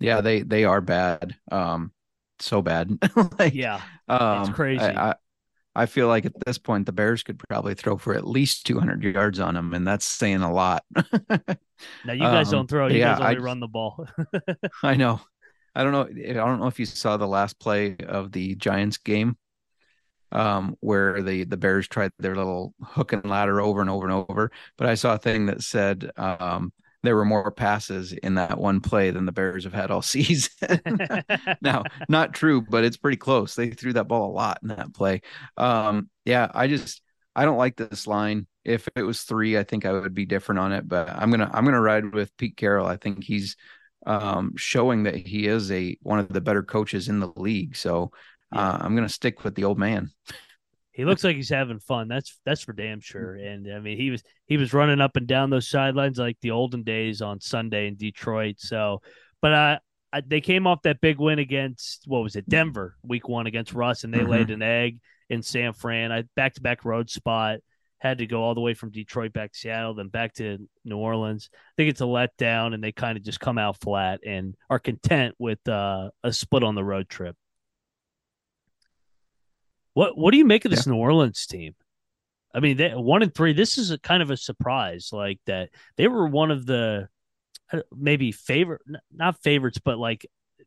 [0.00, 1.36] yeah, they they are bad.
[1.52, 1.92] Um,
[2.40, 2.90] so bad.
[3.38, 4.82] like, yeah, um, it's crazy.
[4.82, 5.14] I, I,
[5.74, 9.02] I feel like at this point the Bears could probably throw for at least 200
[9.02, 10.84] yards on them, and that's saying a lot.
[12.04, 14.06] now you guys um, don't throw; you yeah, guys only I, run the ball.
[14.82, 15.20] I know.
[15.74, 16.06] I don't know.
[16.30, 19.36] I don't know if you saw the last play of the Giants game
[20.32, 24.26] um, where the the Bears tried their little hook and ladder over and over and
[24.28, 24.50] over.
[24.76, 28.80] But I saw a thing that said um, there were more passes in that one
[28.80, 30.50] play than the Bears have had all season.
[31.62, 33.54] now, not true, but it's pretty close.
[33.54, 35.22] They threw that ball a lot in that play.
[35.56, 37.02] Um, yeah, I just
[37.34, 38.46] I don't like this line.
[38.64, 40.86] If it was three, I think I would be different on it.
[40.86, 42.86] But I'm gonna I'm gonna ride with Pete Carroll.
[42.86, 43.56] I think he's
[44.06, 47.76] um, showing that he is a one of the better coaches in the league.
[47.76, 48.12] So
[48.52, 50.10] uh, I'm going to stick with the old man.
[50.92, 52.08] He looks like he's having fun.
[52.08, 53.34] That's that's for damn sure.
[53.34, 56.50] And I mean, he was he was running up and down those sidelines like the
[56.50, 58.56] olden days on Sunday in Detroit.
[58.58, 59.00] So,
[59.40, 59.78] but I,
[60.12, 63.72] I they came off that big win against what was it Denver week one against
[63.72, 64.30] Russ, and they mm-hmm.
[64.30, 66.12] laid an egg in San Fran.
[66.12, 67.60] I back to back road spot.
[67.98, 70.98] Had to go all the way from Detroit back to Seattle, then back to New
[70.98, 71.48] Orleans.
[71.52, 74.80] I think it's a letdown, and they kind of just come out flat and are
[74.80, 77.36] content with uh, a split on the road trip.
[79.94, 80.92] What What do you make of this yeah.
[80.92, 81.74] New Orleans team?
[82.54, 83.52] I mean, they one and three.
[83.52, 87.08] This is a kind of a surprise, like that they were one of the
[87.72, 88.82] uh, maybe favorite,
[89.12, 90.26] not favorites, but like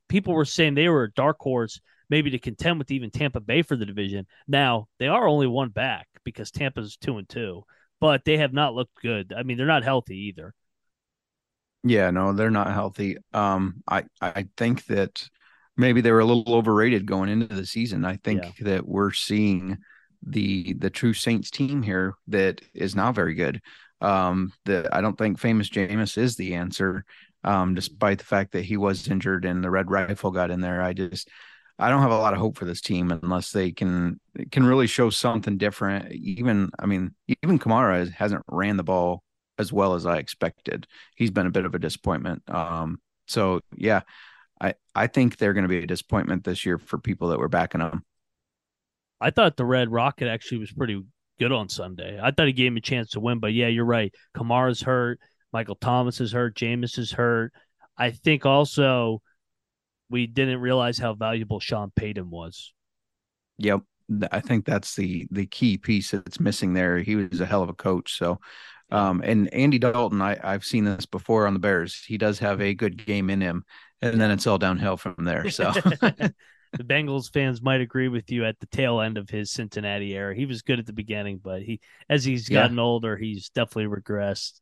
[0.09, 3.61] people were saying they were a dark horse, maybe to contend with even Tampa Bay
[3.61, 4.27] for the division.
[4.47, 7.63] Now they are only one back because Tampa's two and two,
[7.99, 9.33] but they have not looked good.
[9.35, 10.53] I mean, they're not healthy either.
[11.83, 13.17] Yeah, no, they're not healthy.
[13.31, 15.29] Um, I I think that
[15.77, 18.05] maybe they were a little overrated going into the season.
[18.05, 18.51] I think yeah.
[18.61, 19.77] that we're seeing
[20.25, 23.61] the the true Saints team here that is now very good.
[24.01, 27.05] Um, that I don't think famous Jameis is the answer.
[27.45, 30.81] um, despite the fact that he was injured and the red rifle got in there.
[30.81, 31.29] I just
[31.77, 34.19] I don't have a lot of hope for this team unless they can
[34.51, 36.11] can really show something different.
[36.11, 37.13] Even I mean,
[37.43, 39.23] even Kamara hasn't ran the ball
[39.59, 40.87] as well as I expected.
[41.15, 42.41] He's been a bit of a disappointment.
[42.49, 44.01] Um, so yeah,
[44.59, 47.49] I I think they're going to be a disappointment this year for people that were
[47.49, 48.05] backing them.
[49.19, 51.01] I thought the Red Rocket actually was pretty
[51.39, 52.19] good on Sunday.
[52.21, 54.13] I thought he gave him a chance to win, but yeah, you're right.
[54.35, 55.19] Kamara's hurt.
[55.51, 56.55] Michael Thomas is hurt.
[56.55, 57.53] Jameis is hurt.
[57.97, 59.21] I think also
[60.09, 62.73] we didn't realize how valuable Sean Payton was.
[63.57, 63.81] Yep.
[64.31, 66.99] I think that's the the key piece that's missing there.
[66.99, 68.17] He was a hell of a coach.
[68.17, 68.39] So
[68.91, 72.03] um and Andy Dalton, I, I've seen this before on the Bears.
[72.05, 73.65] He does have a good game in him,
[74.01, 75.49] and then it's all downhill from there.
[75.49, 76.33] So the
[76.83, 80.35] Bengals fans might agree with you at the tail end of his Cincinnati era.
[80.35, 81.79] He was good at the beginning, but he
[82.09, 82.83] as he's gotten yeah.
[82.83, 84.61] older, he's definitely regressed.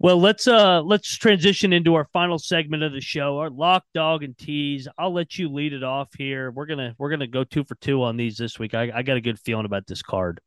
[0.00, 4.22] Well, let's uh let's transition into our final segment of the show, our lock, dog,
[4.22, 4.86] and tease.
[4.96, 6.52] I'll let you lead it off here.
[6.52, 8.74] We're gonna we're gonna go two for two on these this week.
[8.74, 10.40] I, I got a good feeling about this card.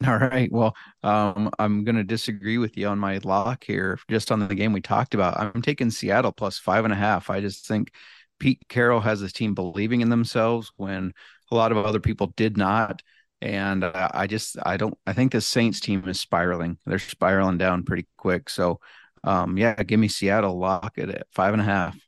[0.06, 0.52] All right.
[0.52, 3.98] Well, um, I'm going to disagree with you on my lock here.
[4.10, 7.30] Just on the game we talked about, I'm taking Seattle plus five and a half.
[7.30, 7.92] I just think
[8.38, 11.12] Pete Carroll has his team believing in themselves when
[11.50, 13.00] a lot of other people did not.
[13.40, 16.76] And uh, I just, I don't, I think the Saints team is spiraling.
[16.84, 18.50] They're spiraling down pretty quick.
[18.50, 18.80] So,
[19.24, 21.98] um, yeah, give me Seattle, lock it at five and a half.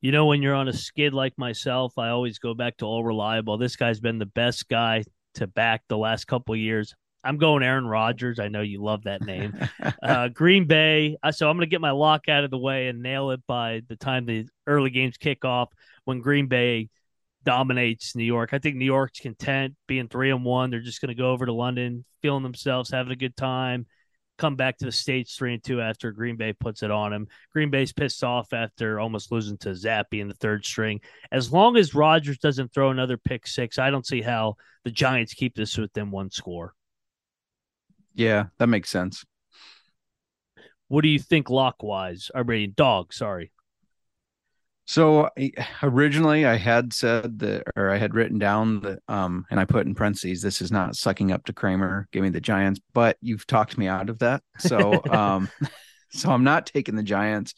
[0.00, 3.04] You know, when you're on a skid like myself, I always go back to all
[3.04, 3.58] reliable.
[3.58, 5.04] This guy's been the best guy
[5.34, 6.94] to back the last couple years.
[7.22, 8.38] I'm going Aaron Rodgers.
[8.38, 9.54] I know you love that name.
[10.02, 11.16] uh, Green Bay.
[11.22, 13.40] Uh, so I'm going to get my lock out of the way and nail it
[13.46, 15.70] by the time the early games kick off
[16.04, 16.90] when Green Bay
[17.44, 18.50] dominates New York.
[18.52, 20.70] I think New York's content being three and one.
[20.70, 23.86] They're just going to go over to London, feeling themselves, having a good time,
[24.36, 27.28] come back to the States three and two after Green Bay puts it on them.
[27.52, 31.00] Green Bay's pissed off after almost losing to Zappe in the third string.
[31.30, 35.34] As long as Rodgers doesn't throw another pick six, I don't see how the Giants
[35.34, 36.74] keep this within one score.
[38.14, 39.24] Yeah, that makes sense.
[40.88, 42.30] What do you think lock wise?
[42.34, 43.50] I mean, dog, sorry.
[44.86, 45.30] So
[45.82, 49.86] originally I had said that, or I had written down that, um, and I put
[49.86, 53.46] in parentheses, this is not sucking up to Kramer, give me the Giants, but you've
[53.46, 54.42] talked me out of that.
[54.58, 55.48] So, um,
[56.10, 57.54] so I'm not taking the Giants.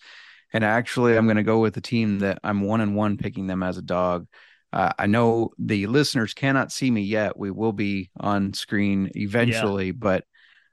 [0.53, 3.49] And actually, I'm going to go with the team that I'm one and one picking
[3.49, 4.29] them as a dog.
[4.73, 7.37] Uh, I know the listeners cannot see me yet.
[7.37, 9.93] We will be on screen eventually, yeah.
[9.97, 10.25] but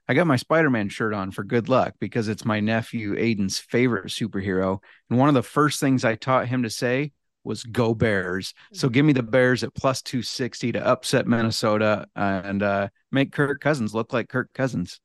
[0.06, 3.58] I got my Spider Man shirt on for good luck because it's my nephew Aiden's
[3.58, 4.78] favorite superhero.
[5.08, 8.54] And one of the first things I taught him to say was go Bears.
[8.72, 13.60] So give me the Bears at plus 260 to upset Minnesota and uh, make Kirk
[13.60, 15.00] Cousins look like Kirk Cousins.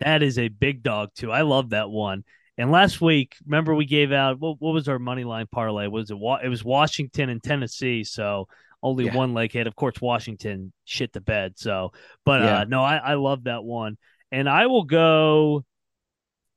[0.00, 1.30] That is a big dog, too.
[1.30, 2.24] I love that one.
[2.58, 5.86] And last week, remember we gave out what, what was our money line parlay?
[5.86, 8.04] Was it it was Washington and Tennessee?
[8.04, 8.48] So
[8.82, 9.14] only yeah.
[9.14, 9.66] one leg hit.
[9.66, 11.54] Of course, Washington shit the bed.
[11.56, 11.92] So,
[12.24, 12.58] but yeah.
[12.58, 13.96] uh, no, I, I love that one
[14.32, 15.64] and I will go.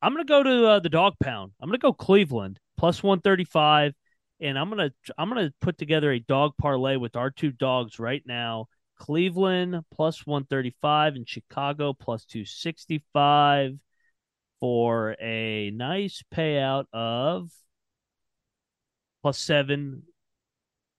[0.02, 1.52] I'm going to go to uh, the dog pound.
[1.62, 3.94] I'm going to go Cleveland plus 135,
[4.40, 7.52] and I'm going to I'm going to put together a dog parlay with our two
[7.52, 8.68] dogs right now.
[8.98, 13.74] Cleveland plus 135 and Chicago plus 265
[14.62, 17.52] for a nice payout of
[19.22, 20.04] plus seven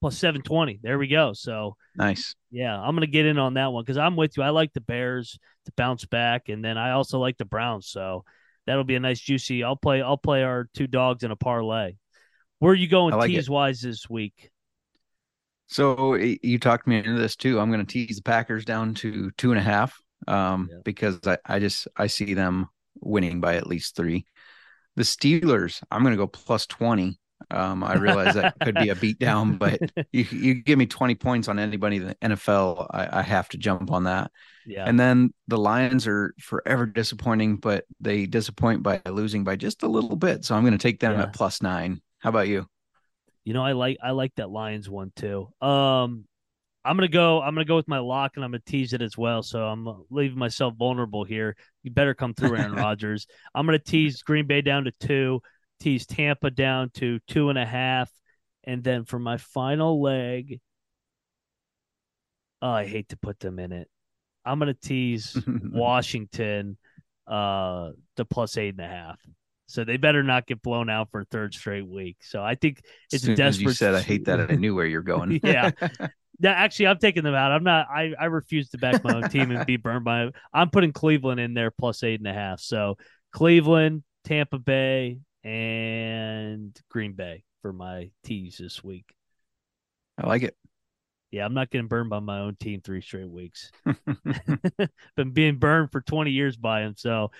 [0.01, 0.79] plus 720.
[0.81, 1.33] There we go.
[1.33, 2.35] So nice.
[2.51, 4.43] Yeah, I'm going to get in on that one because I'm with you.
[4.43, 7.87] I like the Bears to bounce back, and then I also like the Browns.
[7.87, 8.23] So
[8.65, 9.63] that'll be a nice juicy.
[9.63, 10.01] I'll play.
[10.01, 11.93] I'll play our two dogs in a parlay.
[12.59, 13.51] Where are you going like tease it.
[13.51, 14.51] wise this week?
[15.67, 17.59] So you talked me into this too.
[17.59, 20.77] I'm going to tease the Packers down to two and a half um, yeah.
[20.83, 22.67] because I, I just I see them
[23.01, 24.25] winning by at least three.
[24.95, 27.19] The Steelers, I'm going to go plus twenty.
[27.49, 29.79] Um, I realize that could be a beatdown, but
[30.11, 33.57] you, you give me 20 points on anybody in the NFL, I, I have to
[33.57, 34.31] jump on that.
[34.65, 34.85] Yeah.
[34.85, 39.87] And then the Lions are forever disappointing, but they disappoint by losing by just a
[39.87, 40.43] little bit.
[40.43, 41.23] So I'm going to take them yeah.
[41.23, 42.01] at plus nine.
[42.19, 42.67] How about you?
[43.45, 45.47] You know, I like I like that Lions one too.
[45.61, 46.25] Um,
[46.83, 47.41] I'm gonna go.
[47.41, 49.41] I'm gonna go with my lock, and I'm gonna tease it as well.
[49.41, 51.55] So I'm leaving myself vulnerable here.
[51.83, 53.25] You better come through, Aaron Rodgers.
[53.55, 55.41] I'm gonna tease Green Bay down to two
[55.79, 58.11] tease Tampa down to two and a half.
[58.63, 60.59] And then for my final leg,
[62.61, 63.87] oh, I hate to put them in it.
[64.45, 66.77] I'm gonna tease Washington
[67.27, 69.19] uh to plus eight and a half.
[69.67, 72.17] So they better not get blown out for a third straight week.
[72.21, 73.67] So I think it's a desperate.
[73.67, 74.49] you said I hate that.
[74.49, 75.41] I knew where you're going.
[75.43, 75.71] yeah.
[76.39, 77.51] Yeah, actually, I'm taking them out.
[77.51, 77.87] I'm not.
[77.89, 80.29] I, I refuse to back my own team and be burned by.
[80.53, 82.59] I'm putting Cleveland in there plus eight and a half.
[82.59, 82.97] So
[83.31, 85.17] Cleveland, Tampa Bay,
[85.47, 89.15] and Green Bay for my tees this week.
[90.17, 90.57] I like it.
[91.31, 93.71] Yeah, I'm not getting burned by my own team three straight weeks.
[95.15, 96.95] Been being burned for 20 years by him.
[96.97, 97.31] So,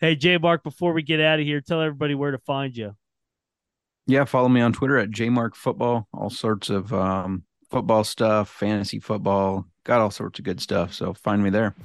[0.00, 2.96] hey, J Mark, before we get out of here, tell everybody where to find you.
[4.08, 6.08] Yeah, follow me on Twitter at jmark football.
[6.12, 10.92] All sorts of um, football stuff, fantasy football, got all sorts of good stuff.
[10.94, 11.76] So find me there.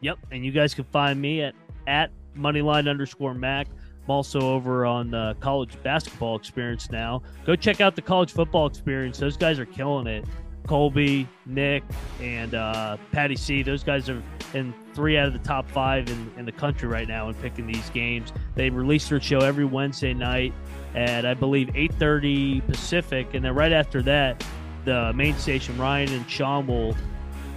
[0.00, 1.56] Yep, and you guys can find me at
[1.88, 3.66] at moneyline underscore Mac.
[4.08, 7.20] I'm also over on the college basketball experience now.
[7.44, 9.18] Go check out the college football experience.
[9.18, 10.24] Those guys are killing it.
[10.66, 11.82] Colby, Nick,
[12.18, 13.62] and uh, Patty C.
[13.62, 14.22] Those guys are
[14.54, 17.66] in three out of the top five in, in the country right now in picking
[17.66, 18.32] these games.
[18.54, 20.54] They release their show every Wednesday night
[20.94, 24.42] at I believe 8:30 Pacific, and then right after that,
[24.86, 26.96] the main station Ryan and Sean will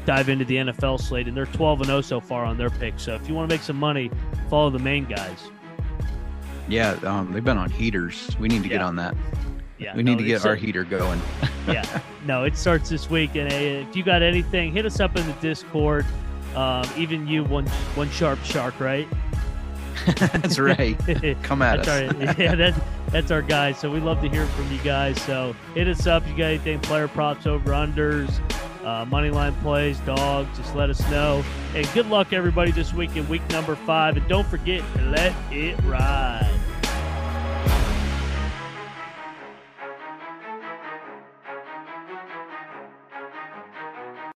[0.06, 3.04] dive into the NFL slate, and they're 12 and 0 so far on their picks.
[3.04, 4.12] So if you want to make some money,
[4.50, 5.50] follow the main guys.
[6.72, 8.34] Yeah, um, they've been on heaters.
[8.40, 9.14] We need to get on that.
[9.78, 11.22] Yeah, we need no, to get our heater going.
[11.68, 15.18] yeah, no, it starts this week, and uh, if you got anything, hit us up
[15.18, 16.06] in the Discord.
[16.56, 19.06] Um, even you, one one sharp shark, right?
[20.18, 20.98] That's right.
[21.44, 22.16] Come at that's us.
[22.16, 23.78] Our, yeah, that's that's our guys.
[23.78, 25.22] So we love to hear from you guys.
[25.22, 26.26] So hit us up.
[26.28, 26.80] You got anything?
[26.80, 28.40] Player props, over unders,
[28.84, 30.58] uh, money line plays, dogs.
[30.58, 31.44] Just let us know.
[31.76, 34.18] And good luck everybody this week in week number five.
[34.18, 36.71] And don't forget let it ride.